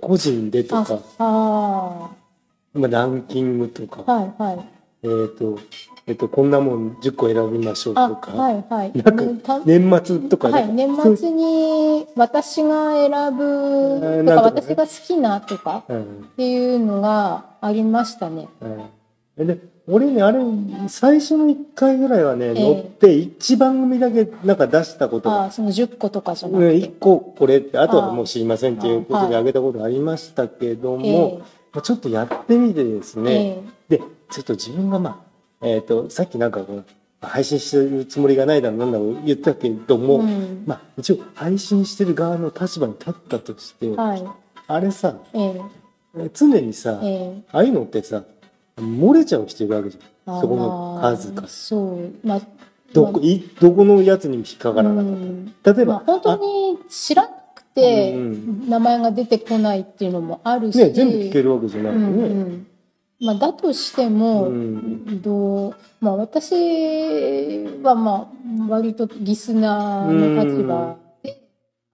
[0.00, 2.10] 個人でとあか、、あ
[2.74, 4.66] まあ、ランキングとか、あ、はい、はい。
[5.02, 5.58] えっ、と、
[6.06, 8.92] えっ、と、こんなもん10個選びましょうあ、とか、はい、はい。
[8.94, 14.62] なんか年末とかはい、ね年末に私が選ぶ、ーとかなんとかね。
[14.62, 16.02] 私が好きなとかうん。
[16.02, 18.48] っていうのがありましたね。
[19.38, 19.46] うん。
[19.46, 20.38] で、俺ね、あれ、
[20.88, 26.86] 最初の1回ぐらいはね、え乗って1番組だけなんか出したことが、あその10個とかじゃなうんくて。
[26.86, 31.42] 1個これって、あとはもう知りませんっていうことであげたことありましたけども、え
[31.72, 33.98] まあちょっとやってみてですえね、え。
[33.98, 35.29] で、ちょっと自分がまあ、
[35.62, 36.60] えっ、と、さっきなんか
[37.20, 44.24] 配信してるつもりがないだろうなんだろう言ったけどえも、うんまあ一応配信してる側の立場に立ったとして、はい。
[44.66, 45.60] あれさ、え
[46.32, 48.22] 常にさ、ええああいうのってさ、
[48.78, 50.40] 漏れちゃう人いるわけじゃえん。
[50.40, 51.46] そこの数が。
[51.48, 52.26] そう。
[52.26, 52.40] まあ、
[52.92, 55.72] どこ、い、どこのやつにも引っかからなかっうんた。
[55.74, 62.28] 例えば、まあ、本当に知らなくてうん名前が出てこないっていうのもあるし、あね、全部聞けるわけじゃなくてうんうね。
[62.28, 62.66] ん
[63.20, 65.22] まあ、だとしても、うん。
[65.22, 66.54] どうまあ、私
[67.82, 71.42] はまあ割とリスナーの立場で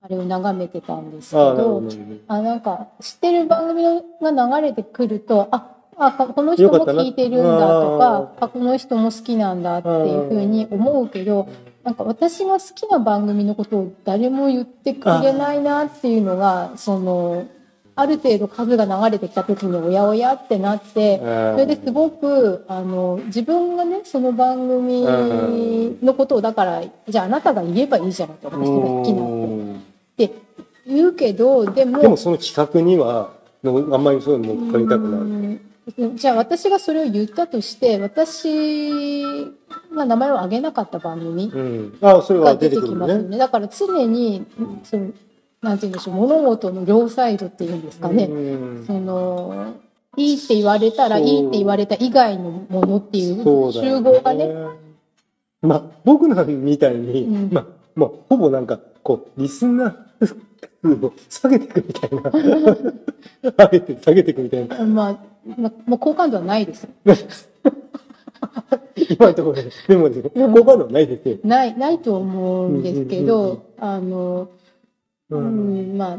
[0.00, 2.18] あれを眺めてたんですけどどね。
[2.28, 11.48] あなんか知ってる番組が流れてくるとああこの人も聞いてるんだとかああこの人も好きなんだっていうふうに思うけど
[11.82, 17.48] なんか私が好きな番組のことを誰も言ってくれないなっていうのがその
[17.98, 25.02] ある程度数が流れてきた時におやおやってなってそそれですごくあの自分がねその番組
[26.02, 30.30] のことをだからじゃああなたが言えばいいじゃないと私が好きなのって
[30.86, 33.32] 言うけどでもでもその企画には、
[33.64, 35.20] のあんまりそういうの乗っかりたくない。
[35.20, 35.60] うん
[36.16, 39.22] じゃあ私がそれを言ったとして私
[39.94, 41.98] が名前を挙げなかった番組うん。
[42.02, 42.76] ああ、それはが出て。
[42.76, 43.38] きますよね。
[43.38, 44.44] だから常に
[44.82, 45.12] その
[45.66, 48.24] なんて言うんでしょう物事の両サイドっていうんですかね。
[48.24, 49.74] うんその
[50.16, 54.48] いいって言われたらいいって言われた以外のものっていう集合がね。
[55.60, 60.36] まあ、僕らみたいに、うんまあ、まあ、ほぼなんか、こう、リスナー数
[61.04, 62.30] を下げていくみたいな。
[63.66, 64.84] 上げて、下げていくみたいな。
[64.84, 65.18] まあ、
[65.58, 66.88] まあ、もう好感度はないです。
[69.10, 71.38] 今のところで、でもね、好感度はないですよ。
[71.44, 74.48] ない、ないと思うんですけど、うんうんあの、
[75.30, 76.18] ううん、まあ、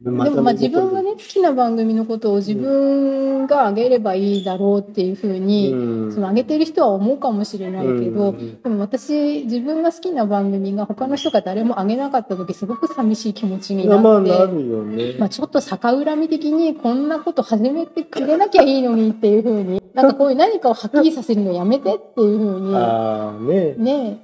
[0.00, 6.12] でもまあ自分がね、好きな番組のことを自分が上げればいいだろうっていうふうに、うん。
[6.12, 8.62] その上げてる人は思うかもしれないけど、うん。
[8.62, 15.18] でも私、自分が好きな番組が他の人が誰も上げなかった時、すごく寂しい気持ちになって。
[15.18, 23.74] まあちょっと逆恨み的にこんなこと始めてくれなきゃいいのにっていうふうに、なんかこういう何かをはっきりさせるのやめてっていうふうに、ああ、ね。
[23.78, 24.20] ね。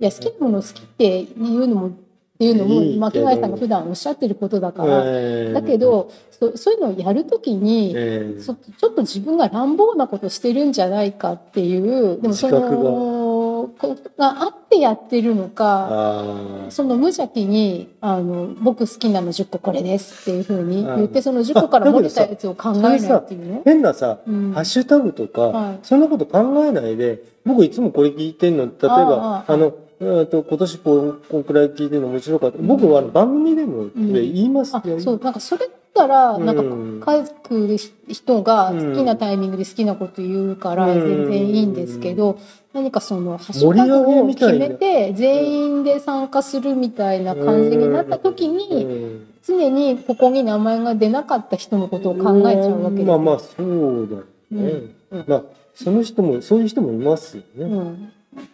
[0.00, 2.03] え、いや好きなものを好きっていうのも、
[2.52, 23.58] っていうのも、巻貝さんが普段おっしゃってることだから、えーだけ、どそ、そういうのをやるときに、えーそちょっと自分が乱暴なことしてるんじゃないかっていう、でもその、こがあってやってるのか、あその無邪気に、あの、僕好きなの10個これですっていうふうに言って、うんその10個から漏れたやつを考えないっていうね。
[23.58, 23.62] あ。
[23.64, 24.52] 変なさ、うん。
[24.52, 25.78] ハッシュタグとか、はい。
[25.82, 32.58] そんなこと考えないで、僕いつもこれ聞いてんの、例えば、あの、うんと今年こうこんくらい聞いてるの面白かった。
[32.60, 33.92] 僕は番組でもん。
[33.94, 34.76] 言います。
[34.76, 35.00] あよ。
[35.00, 37.76] そうなんかそれだったらなんかうん書く
[38.08, 41.00] 人が好きなタイミングで好きなこと言うからうん。
[41.00, 42.38] 全然いいんですけど
[42.72, 49.26] 何かそのハッシュタグを決めて全員で参加するみたいな感じになった時うにん。
[49.46, 54.24] 常にここに名前が出なかった人のことを考えちゃうわけですまあよまあそうだよ
[54.72, 54.72] ね。
[55.12, 55.24] うん。
[55.28, 55.42] まあ
[55.74, 57.64] その人もそういう人もいますよね。
[57.64, 57.72] うん。
[57.74, 58.08] な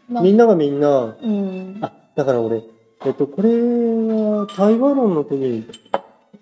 [0.09, 1.78] みんながみんな、うん。
[1.81, 2.62] あだから俺
[3.05, 5.66] えっとこれは対話論の時に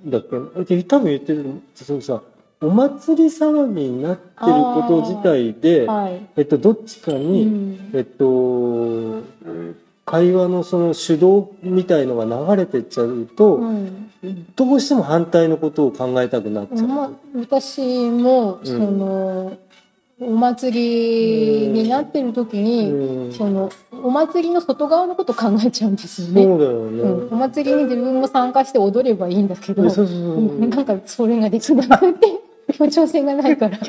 [0.06, 0.26] だっ
[0.66, 0.76] け？
[0.76, 2.00] で多分言ってるその？
[2.00, 2.22] さ
[2.60, 6.20] お祭り騒ぎになってること自体で、はい。
[6.36, 7.90] えっとどっちかうに、ん。
[7.94, 9.22] えっと
[10.04, 14.10] 会話のその主導みたいのが流れてっちゃうと、うん。
[14.56, 16.88] どうしても反対のことを考えたくなっちゃう。
[16.88, 18.60] まあ、私もん。
[18.64, 19.56] その、
[20.20, 26.42] お祭りになってる時に、うんそのお祭りの外側のこと考えちゃうんですよね。
[26.44, 27.02] そうだよね。
[27.02, 30.06] うん、お祭りに自分も参加して踊ればいいんだけど、そう
[30.58, 32.26] なんかそれができなくて
[32.74, 33.78] 協調性がないから。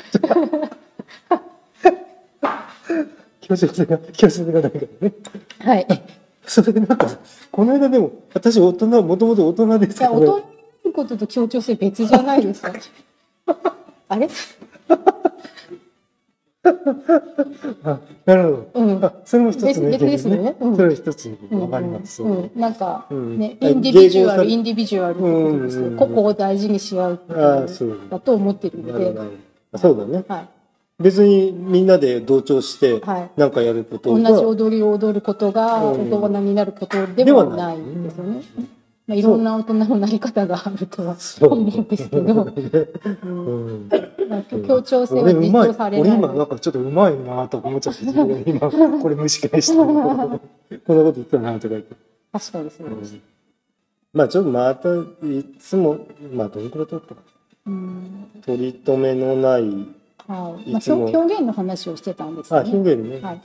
[3.41, 5.13] 強制性が、強制性がないからね。
[5.59, 5.87] はい。
[6.45, 7.07] それでなんか、
[7.51, 10.25] この間でも、私大人、もともと大人ですから、大人
[10.85, 12.71] のことと協調性別じゃないですか。
[14.07, 14.29] あれ？
[14.89, 14.97] あ
[18.25, 18.71] なるほど。
[18.75, 19.05] うん。
[19.05, 22.21] あ、それも一つの意見別ですねうんそれは一つの意かります。
[22.21, 25.87] うんうんなんか、うんね、あインディビジュアル、インディビジュアルってことですよ。
[25.87, 27.19] うん個々を大事にし合う。
[28.09, 29.15] だと思ってるので
[29.77, 30.25] そうだね。
[30.27, 30.49] はい。
[31.01, 33.31] 別にみんなで同調して、はい。
[33.37, 38.41] なんかやること同はじ踊りを踊ることがうん大人になることでもないんですよね。
[39.09, 42.59] まあ、いろんな大人のなり方があるとは思うんですけど、うん。
[43.23, 43.29] う
[43.87, 43.89] ん。
[44.29, 46.19] なんか協調性は実装され俺ない。
[46.19, 48.69] 今なんかちょっとうまいなと思っちゃって自分で今
[49.01, 49.75] これ蒸し返して。
[49.75, 50.39] こんなこ
[50.85, 51.95] と言ってたなとか言って、
[52.31, 53.13] 確かにそうです。
[53.15, 53.21] うん。
[54.13, 55.97] まあちょっとまたいつも
[56.31, 57.21] まあどのくらい取ったか
[57.65, 58.27] うん。
[58.45, 59.63] 取り留めのない
[60.27, 60.71] はい。
[60.71, 62.69] まあ、表表現の話をしてたんですあね。
[62.71, 63.41] 表現ね、はい。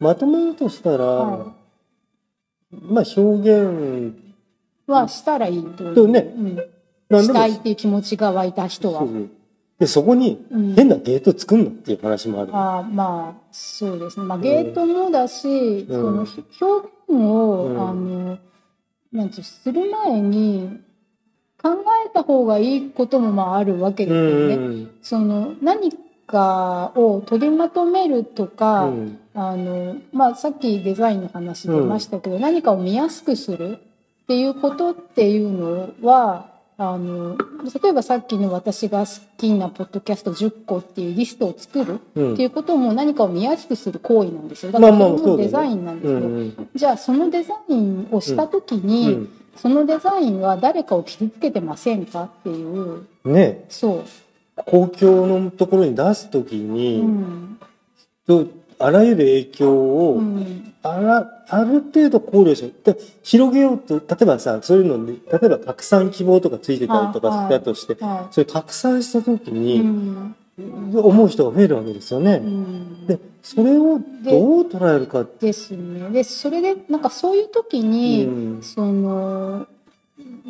[0.00, 1.54] まとめるとしたら、は
[2.72, 4.23] まあ表現
[4.86, 5.94] はしたらいいと。
[5.94, 6.34] とね。
[7.10, 7.22] うん。
[7.22, 9.06] したいっていう気持ちが湧いた人は。
[9.78, 10.74] でそこにうん。
[10.74, 16.00] 変なゲート作んのっていう話もある、あーまあそうですね、まあ、ゲートもだし、うん。
[16.00, 17.88] そのひ表現を、うん。
[17.88, 18.38] あの
[19.12, 20.80] なんていうする前に
[21.62, 24.54] 考えた方がいいこともまああるわけですよね。
[24.54, 24.90] うん。
[25.02, 25.92] その何
[26.26, 29.18] かを取りまとめるとか、うん。
[29.34, 33.80] あのまあ、さっきデザインの話出ましたけど、何かを見やすくする
[34.24, 37.36] っていうことっていうのはあの
[37.82, 42.32] 例えばさっきの私が好きなポッドキャスト10個っていうリストを作るうん。
[42.34, 44.72] っていうことも何かを見やすくする行為なんですよ。
[44.72, 46.18] だからまあまあそれもデザインなんですよ。
[46.18, 49.28] うんじゃあそのデザインをした時に、うん。
[49.56, 53.06] そのデザインは誰かを傷つけてませんかっていう。
[53.24, 53.66] ね。
[53.68, 54.04] そう、
[54.56, 57.58] 公共のところに出すときうに、ん
[58.26, 58.46] と
[58.78, 60.74] あらゆる影響を、うん。
[60.82, 67.46] あらある程度考慮してで広げようと例えばさそういうので例えば拡散希望とかついてたりとかあはい。
[67.46, 70.34] したとして、はそれ拡散した時いに、うん。
[70.58, 72.34] 思う人が増えるわけですよね。
[72.34, 73.06] うん。
[73.06, 75.24] でそれをどう捉えるか。
[75.40, 76.10] ですね。
[76.10, 78.62] でそれでなんかそういう時に、うん。
[78.62, 79.66] その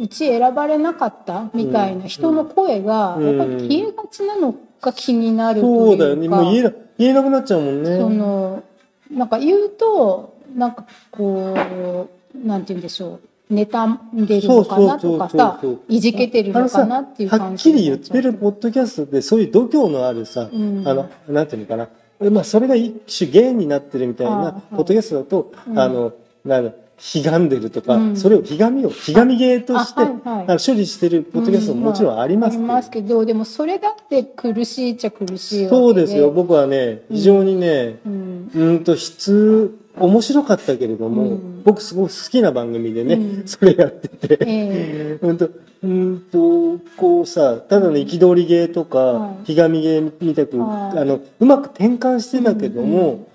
[0.01, 3.27] うち選ばれなかったみたいな人の声がうん。
[3.39, 4.55] やっぱり消えがちなの
[4.85, 7.97] が気になるとそうだよねいうか、もう言えな言えなくなっちゃうもんね。
[7.99, 8.63] その
[9.11, 13.21] なんか言うとなんかこうなんて言うんでしょう。
[13.53, 20.83] 妬んでるのかなとかさいじけてるのかなっていうは感っきり言ってるポッドキャストでそういう度胸のあるさ、うん。
[20.87, 25.79] あのなんていうのかな、まあ、それが一種芸になってるみたいなポッドキャストだと、うん。
[25.79, 26.15] あの
[26.45, 28.17] なんだひがんでるとか、うん。
[28.17, 30.59] それをひがみをひがみ芸として、あはいはい。
[30.65, 32.53] 処理してるポッドキャストももちろんあります。
[32.53, 36.31] けど、ありますけどでもそれだって苦しいっちゃ苦しいそうですよ。
[36.31, 38.51] 僕はね非常にね、うん。
[38.55, 41.63] うんと質面白かったけれども、うん。
[41.63, 43.47] 僕すごく好きな番組でね、うん。
[43.47, 45.51] それやってて、えうんと、
[45.83, 49.47] うんと、こうさ、ただの憤り芸とか、はい。
[49.47, 50.99] ひがみ芸みたく、はい。
[50.99, 53.29] あの、うまく転換してたけども、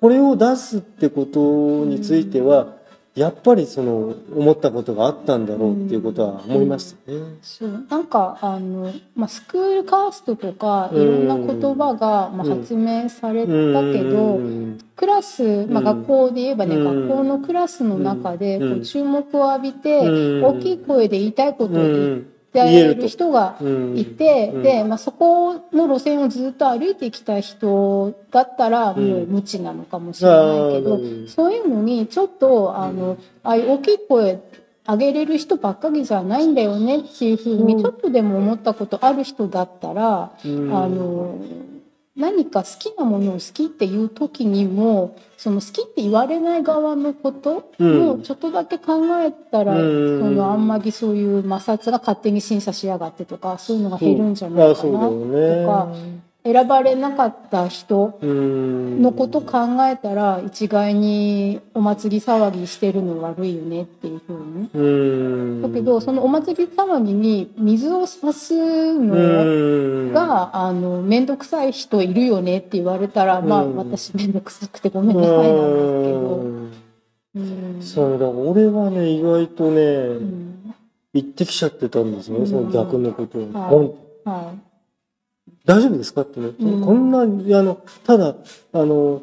[0.00, 2.75] これを出すってことについては、
[3.16, 7.18] やっぱりその、思ったことがあったんだろうっていうことは思いましたね。
[7.40, 7.86] そう。
[7.88, 11.26] なんかあの、まあ、スクールカーストとかいうん。
[11.26, 13.56] ろんな言葉が、まあ、うん発明されたう
[13.90, 13.92] ん。
[13.94, 14.38] けど、
[14.96, 16.02] クラス、まあ、うん。
[16.02, 17.08] 学校で言えばね、うん。
[17.08, 18.74] 学校のクラスの中でうん。
[18.74, 20.44] こう注目を浴びて、うん。
[20.44, 23.96] 大きい声で言いたいことをう言っん、ている人がうん。
[23.98, 24.62] いて、うん。
[24.62, 29.08] で、まあ、そこの路線をずっと歩いてきた人だったらうん。
[29.10, 30.38] もう無知なのかもしれない
[30.72, 34.40] けど、あーそういうのにちょっとあのああいう大きい声
[34.88, 37.66] 上げれる人ばっかりじゃないんだよねっていうふううん。
[37.66, 40.76] にちょっとでも思ったことある人だったら、うん。
[40.76, 41.38] あの
[42.16, 50.20] 何か好きなものを好きっていう時にもその好きって言われない側のこともちょっとだけ考えたら、うん。
[50.20, 56.25] そのあんまりそういう摩擦が勝手に審査しやがってとかそういうのが減るんじゃないあかなとかね。
[56.46, 59.02] 選ばれなかった人うん。
[59.02, 64.70] のこと考えたら一概にお祭り騒ぎしてるの悪いよねっていうふうに。
[64.72, 64.80] う
[65.58, 65.62] ん。
[65.62, 68.54] だけどそのお祭り騒ぎに水を差す
[68.94, 70.12] のうん。
[70.12, 75.52] が、あの面倒くさい人いるよねって言われたら、まあうん私面倒くさくてごめんなさいなんです
[76.04, 76.36] けど。
[77.34, 80.74] うそうだ俺はね意外とね、うん。
[81.12, 82.46] 言ってきちゃってたんですね、うん。
[82.46, 83.42] その逆のことを、
[84.24, 84.30] はい。
[84.30, 84.54] は
[85.66, 86.22] 大丈夫ですか？
[86.22, 87.26] ってね、うんこんな、あ
[87.62, 88.34] の、ただ、
[88.72, 89.22] あの、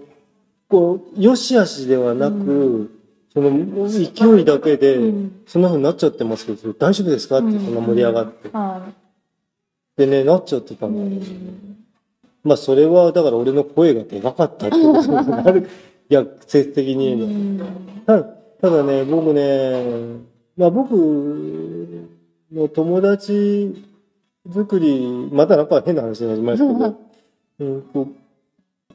[0.70, 2.89] こう、よしあしではなく、う
[3.34, 7.38] その勢いだけで、うんそんな風になっちゃってますけど、大丈夫ですか？
[7.39, 8.50] って、うんそんな盛り上がって。
[8.50, 8.86] は
[9.98, 10.94] でね、なっちゃってたの。
[10.94, 11.22] ん。
[12.44, 15.70] まあ、それは、だから俺の声がでかかったって ことになる。
[16.10, 17.60] 逆説的に。
[18.06, 18.24] ただ
[18.60, 20.18] ただね、僕ね、
[20.58, 20.94] まあ僕
[22.52, 23.74] の友達
[24.52, 27.00] 作り、またなんか変な話になりましたけど、
[27.60, 28.24] うんこう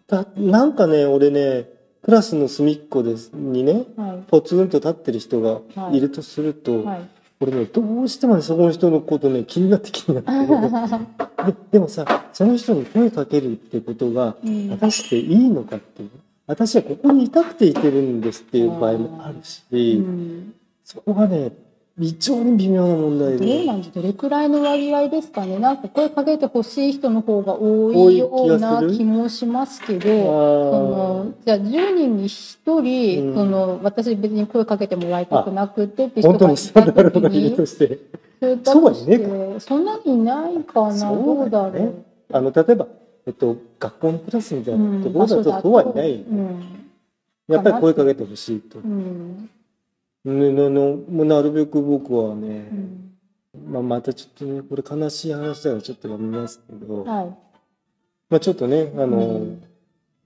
[0.06, 1.68] だなんかね、俺ね、
[2.02, 4.24] クラスの隅っこですにね、はい。
[4.26, 5.60] ポツンと立ってる人が
[5.92, 7.08] いるとすると、はい。
[7.40, 10.32] 俺ね、どうしてもね、そこの人のことね、気になって気になって。
[11.52, 16.10] ででもさ、その人に声かけるってことが、うん果たしていいのかっていう。
[16.46, 19.62] 私はここにいたくていてるんですっていう場合もあるし、
[19.98, 21.52] うんそこがね、
[21.98, 23.66] 非常に微妙な問題で。
[23.66, 25.58] なんどれくらいの割合ですかね。
[25.58, 30.12] なんか声かけてほしい人の方が多多いいような気もしますけど、あ
[30.70, 33.34] そのじゃあ10人に1人、うん。
[33.34, 37.98] その私別に声かけてもらいたくなくてって人がいにそうた時にとして。
[38.38, 41.10] それだとしてそんなにいないかな。
[41.10, 41.94] どうだろう。
[42.30, 42.86] あの、例えば、
[43.26, 46.14] えっと、学校のクラスみたいなところだとそうはいない。
[46.14, 46.62] うん。
[47.48, 48.78] やっぱり声かけてほしいと。
[48.78, 49.50] うん
[50.24, 53.72] ねののもうなるべく僕はね、うん。
[53.72, 57.26] まあ、またちょっとね、これ悲しい話だからちょっとやめますけど、はい。
[58.30, 59.62] まあちょっとね、あの、うん。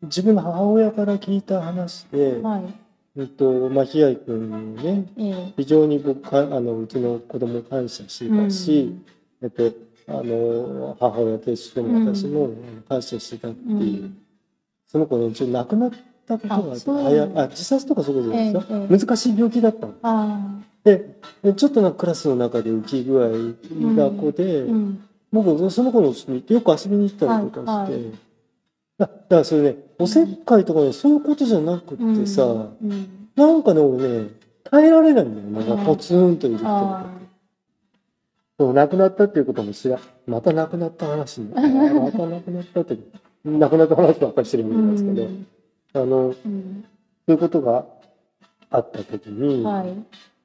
[0.03, 2.75] 自分の母親から聞いた話で、はい。
[3.15, 5.53] えっと、まあ、ひやいくんにね、ええ。
[5.57, 8.97] 非常に僕か、あの、うちの子供を感謝してたし、
[9.43, 9.71] えっと、
[10.09, 12.51] あの、母親としても私も
[12.89, 13.75] 感謝してたってう。
[13.75, 13.81] ん。
[13.83, 14.15] いう、
[14.89, 15.91] その子ね、一応亡くなっ
[16.27, 16.39] た。
[16.39, 18.99] ことがあって、ああ自殺とかそういうことじゃないですか、え。
[18.99, 19.87] 難しい病気だった。
[19.87, 19.95] の。
[20.03, 20.39] あ
[20.85, 23.29] で、でちょっとなんかクラスの中で浮き具合
[23.95, 25.05] な子で、あうん。
[25.33, 28.13] 僕、その子の家に行ってよく遊びに行ったりとかして、はいはい。
[28.99, 32.49] だだからそれね、おせっかいとかね、そういうことじゃなくってさ、う
[32.87, 34.29] んなんかね、俺ね、
[34.65, 35.69] 耐えられないんだよね。
[35.69, 36.65] なんうんかポツンといるって。
[36.67, 37.07] あ
[38.59, 40.01] そう亡くなったっていうことも知らん。
[40.27, 42.99] また亡くなった話になるまた亡くなったって、
[43.45, 45.47] 亡くなった話ばっかりしてるーみたいですけど、うん
[45.95, 46.85] あの、そううん
[47.29, 47.87] いうことが
[48.71, 49.95] あった時に、はい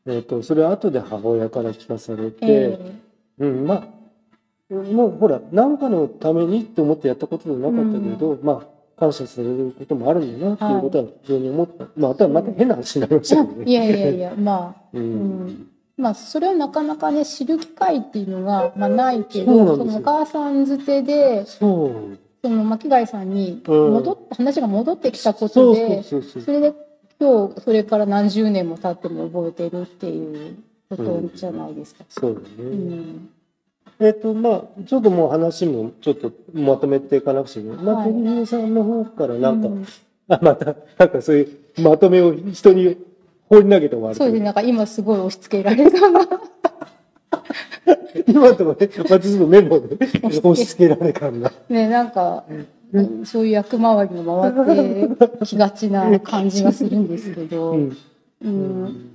[0.06, 2.80] えっ、と、それは後で母親から聞かされて、え
[3.40, 11.86] えうん、まあ、もうほら、何かのためにって思ってやったことじゃなかったけど、まあ、感謝されることもあるんだなっていうことは非常に思った。
[11.96, 13.66] まあ、あとはまた変な話になりましたけどね。
[13.66, 15.00] いやいやいやまあ う。
[15.00, 15.68] うんん
[15.98, 22.18] まあそれはなかなかね知る機会っていうのが、まあ、ないけどそのお母さんづてでそう。
[22.42, 26.22] その巻貝さんにうん戻っ話が戻ってきたことでそ
[26.52, 26.74] れで
[27.20, 30.58] 今日それから何十年も経っても覚えてるっていう
[30.90, 32.06] ことじゃないですか。
[32.10, 32.76] そうだうね。
[32.76, 33.30] ん
[34.00, 37.84] えっ、と、まあ、ちょっともう話もちょっとまとめていかなくちゃいけない。
[37.84, 39.88] まあ、さんの方からなんか、うん
[40.30, 41.42] あ、また、なんかそうい
[41.78, 42.98] うまとめを人に
[43.50, 46.20] 放り投げて終わるとそうですねなんか今すごい押し付けられたな。
[48.28, 51.52] 今ともね、私のメモで押し付けられ感が。
[51.70, 52.44] ねなんか、
[53.26, 57.98] そういう役回りも回ってきがちな感じがするんですけど、うん。
[58.44, 59.10] うん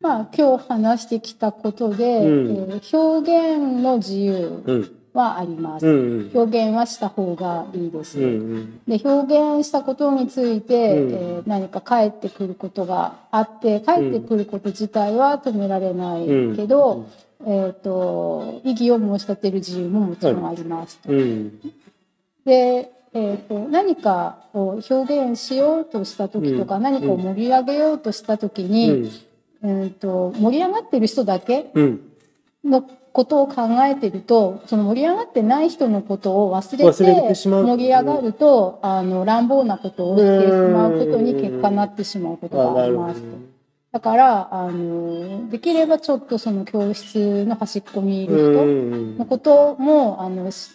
[0.00, 4.90] まあ今日話してきたことで、うんえー表現の自由うん。
[5.14, 5.86] はあります。
[5.86, 6.30] うん。
[6.34, 8.18] 表現はした方がいいです。
[8.18, 8.80] うん。
[8.88, 16.26] で表現したことについて、うんえー何か返ってくることがあって返ってくること自体は止められない
[16.56, 17.06] けど、
[17.46, 21.12] えー、と異議を申し立てる自由ももちろんありますと。
[21.12, 21.60] うん。
[22.44, 29.10] で、えー、と何かを表現しようとした時とか、うん何かを盛り上げようとした時に、
[29.62, 32.00] えー、と盛り上がってる人だけうん。
[32.64, 32.82] の
[33.12, 43.22] ことを考えてるとその盛り上がってない人のことを忘れて盛り上がるとあの乱暴なことをしてしまうことに結果になってしまうことあ、があります。。
[43.92, 49.18] だからあのできればちょっとその教室の端っこにいる人うん。
[49.18, 50.72] のこともあのし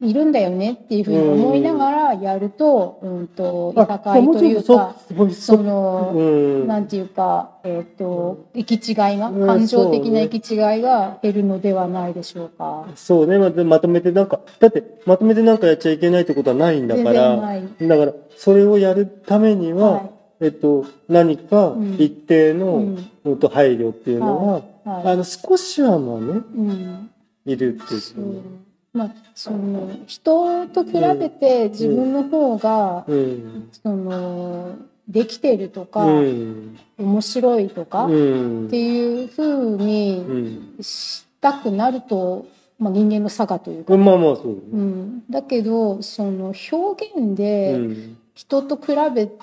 [0.00, 4.94] いるんだよねっていうふうに思いながらやると,、うん、といさかいというか
[5.32, 6.22] その、う
[6.64, 6.68] ん。
[6.68, 12.86] なんていうか、えっ、と、行き違いが、うん感情的な行き違いが減るのではないでしょうか。
[12.94, 17.36] そうね、まとまとめてなんか、だってまとめてなんかやっちゃいけないってことはないんだ全から。
[17.36, 22.54] だからそれをやるためには、はえっと、何かうん一定い。
[22.54, 23.10] の、うん。
[23.50, 25.12] 配慮っていうのは、はい。
[25.12, 27.10] あの少しはまあね、うん。
[27.44, 28.42] いるっていう。
[28.92, 33.68] まあ、その、人と比べて自分の方が、うん。
[33.82, 34.76] その、
[35.08, 36.78] できてるとか、うん。
[36.98, 38.66] 面白いとか、うん。
[38.66, 40.82] っていうふううにん。
[40.82, 42.46] したくなると
[42.78, 49.36] まあ、人間の差がというか、まあまあそう、うん、だけどその表現でうん人と比べて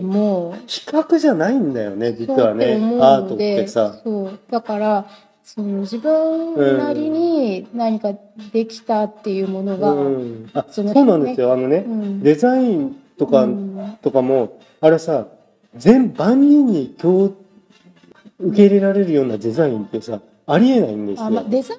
[0.00, 4.00] も、比較じゃないんだよね実はねアートってさ。
[4.02, 4.38] そう。
[4.50, 5.06] だから
[5.42, 8.14] その自分なりに何か
[8.52, 11.52] できたっていうものが、うん、あそそのうなんですよ。
[11.52, 12.22] あのね、うん。
[12.22, 13.98] デザインとか、うん。
[14.00, 15.26] とかもあれさ
[15.76, 17.34] 全万人に今日
[18.38, 21.26] 受け入れられるようなデザインってさありえないんですよ。
[21.26, 21.74] あまあ、デザ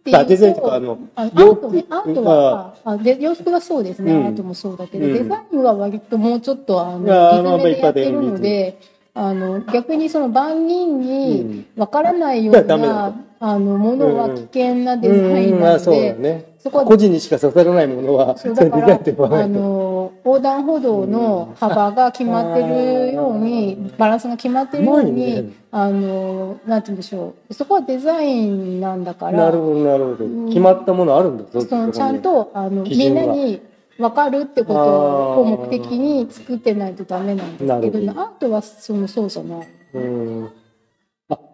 [0.00, 4.26] っていうとあデザインとかあのあアートねアートはああで洋服はそうですね、うん。
[4.26, 5.12] アートもそうだけど、うん。
[5.12, 8.80] デザインは割ともうちょっとあのリズムでやってるので
[9.12, 11.66] あの逆にその万人うにん。
[11.76, 16.54] わからないような、あのものは危険なデザインうんなので、ね。
[16.58, 19.48] そこは個人にしか刺さらないものはそうだからあ。
[19.48, 25.52] の横断歩道の幅が決まってるようにバランスが決まってるように、ね。
[25.70, 27.54] あのなんて言うんでしょう。
[27.54, 30.48] そこはデザインなんだからなるほどなるほど、ん。
[30.48, 33.62] 決まったものあるんだぞそのちゃんとあのみんなに
[33.96, 39.68] 分かるってことを目的に作ってないとダメなんですけどアートはそのそうじゃない。
[39.94, 40.44] うん。
[40.46, 40.59] あ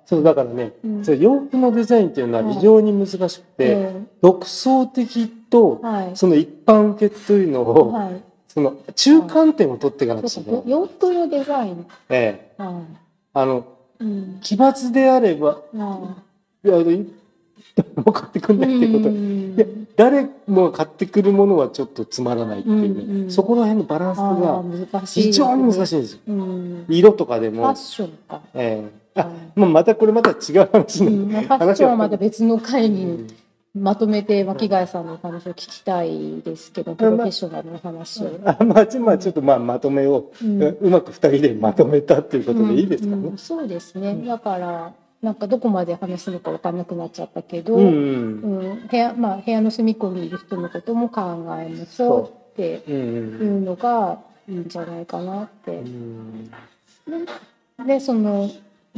[0.07, 1.21] そうだからね、うん。
[1.21, 5.83] 洋服のデザインっていうのは非常に難しくて、え独創的と
[6.15, 10.63] その一般受けというのを、はい、その中間点を取っていかなくちゃいけない。
[10.63, 12.75] か洋服のデザイン、ええ、はい
[13.35, 13.67] あの
[13.99, 14.39] うん。
[14.43, 16.17] 奇抜であればは
[16.65, 17.07] いやあのい
[17.75, 19.55] 誰も買ってくんないってこと、うん。
[19.57, 26.21] いや誰もが買ってくるものはちょっとつまらないっていうね、うんうんそこら辺のバランスあがー難しい非常に難い、しいんですよ。
[26.29, 27.65] うん、色とかでも。
[27.65, 29.06] ファッ、ションか、ええ
[29.55, 31.15] まあ、またこれまた違う話うなん。
[31.15, 33.27] んで、ファッションはまた別の回うにん
[33.75, 38.31] まとめて巻貝さんのお話を聞きたいですけど、プロフェッショナルの話を。
[38.45, 40.63] あまあ、ちまあちょっとまあまとめを、うん。
[40.63, 43.13] うまく二人でまとめたっていうことでいいですかね。
[43.17, 43.39] うんうん。
[43.39, 44.15] そうですね。
[44.27, 44.93] だから、
[45.23, 47.93] なんかどこまで話すのか分かんなくなっちゃったけど、うんうん
[48.71, 48.87] うん。
[48.87, 51.21] 部屋、まあ部屋の隅っこにいる人のことも考
[51.59, 52.91] えましょうってう。
[52.91, 52.99] んい
[53.59, 55.73] うのがいいんじゃないかなって。
[55.77, 55.81] う。
[55.83, 56.51] ん。
[57.87, 58.49] で、その、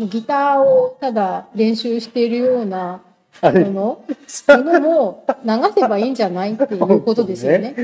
[0.06, 3.00] ギターをただ練習しているような
[3.42, 4.04] もの、も
[4.64, 7.74] のも流せばいいんじゃないっていうことですよね。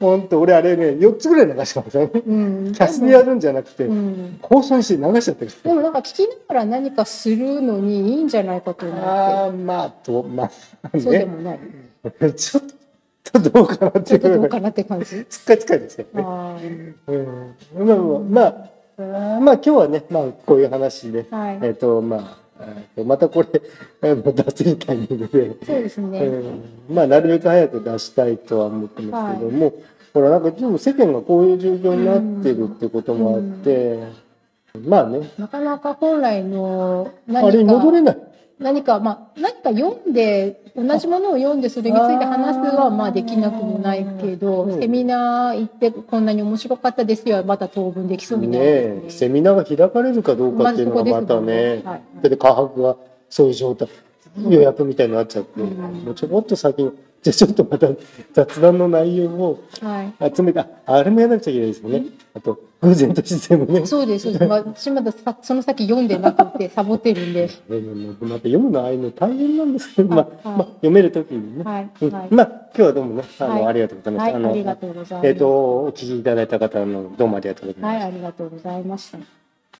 [0.00, 2.22] 本当俺あれね四つぐらい流してますよね。
[2.26, 2.72] うん。
[2.72, 4.38] キャスでやるんじゃなくて、うん。
[4.42, 5.50] 放送にして流しちゃってる。
[5.62, 10.50] でもなんか聞きながら何かするのにいいんじゃないかと思ああっまあとま
[10.82, 11.00] あて。
[11.00, 11.60] そうでねもない。
[12.34, 12.62] ちょっ
[13.42, 15.24] とどうかなってちょっとどいううかなって感じ？
[15.26, 16.94] つっかつかですよね。
[17.06, 21.58] うん、まあまあまあまあ今日はねまあこういう話で、はい。
[21.62, 22.44] えっ、とまあ
[23.04, 23.48] またこれ
[24.00, 25.66] 出せるタイミングで。
[25.66, 26.20] そうですね。
[26.20, 29.72] うんまあなるべく早く出したいとは思ってますけども、
[30.12, 34.04] ほらなんかでも世間がこういう状況になってるってこともあって、
[34.86, 38.18] まあねなかなか本来のあれに何か戻れない
[38.58, 44.80] 何かまあ何か読んで同じものを読んでそれについて話すはまあできなくもないけど、うん。
[44.80, 49.02] セミナー行ってこんなに面白かったですよまた当分できそうみたいねですね。
[49.06, 52.96] えセミナーが開かれるかどうかっていうのがまたね、はいだって価格が
[53.28, 53.88] そういう状態
[54.48, 56.04] 予約みたいになっちゃって、うん。
[56.04, 56.92] もうちょこっと先に
[57.24, 57.88] じゃあちょっとまた
[58.34, 60.32] 雑談の内容をはい。
[60.36, 62.04] 集めたあれもやらなくちゃいけないですよね
[62.34, 64.46] あと偶然と自然もねそうです、そうです。
[64.46, 67.48] まあ、私まださその先読んでなくて、サボってるんで。
[67.48, 71.90] でもまた読むのああいうの大変なんですけど、まあ、はいまあ読めるときにね、はい。
[72.02, 72.28] うんはい。
[72.30, 74.24] まあ今日はどうもねあの、はいありがとうございました。
[74.24, 75.26] はい、あのありがとうございます。
[75.26, 78.04] えっ、とお聞きいただいた方のどうもありがとうございました。
[78.04, 79.43] はい、ありがとうございました。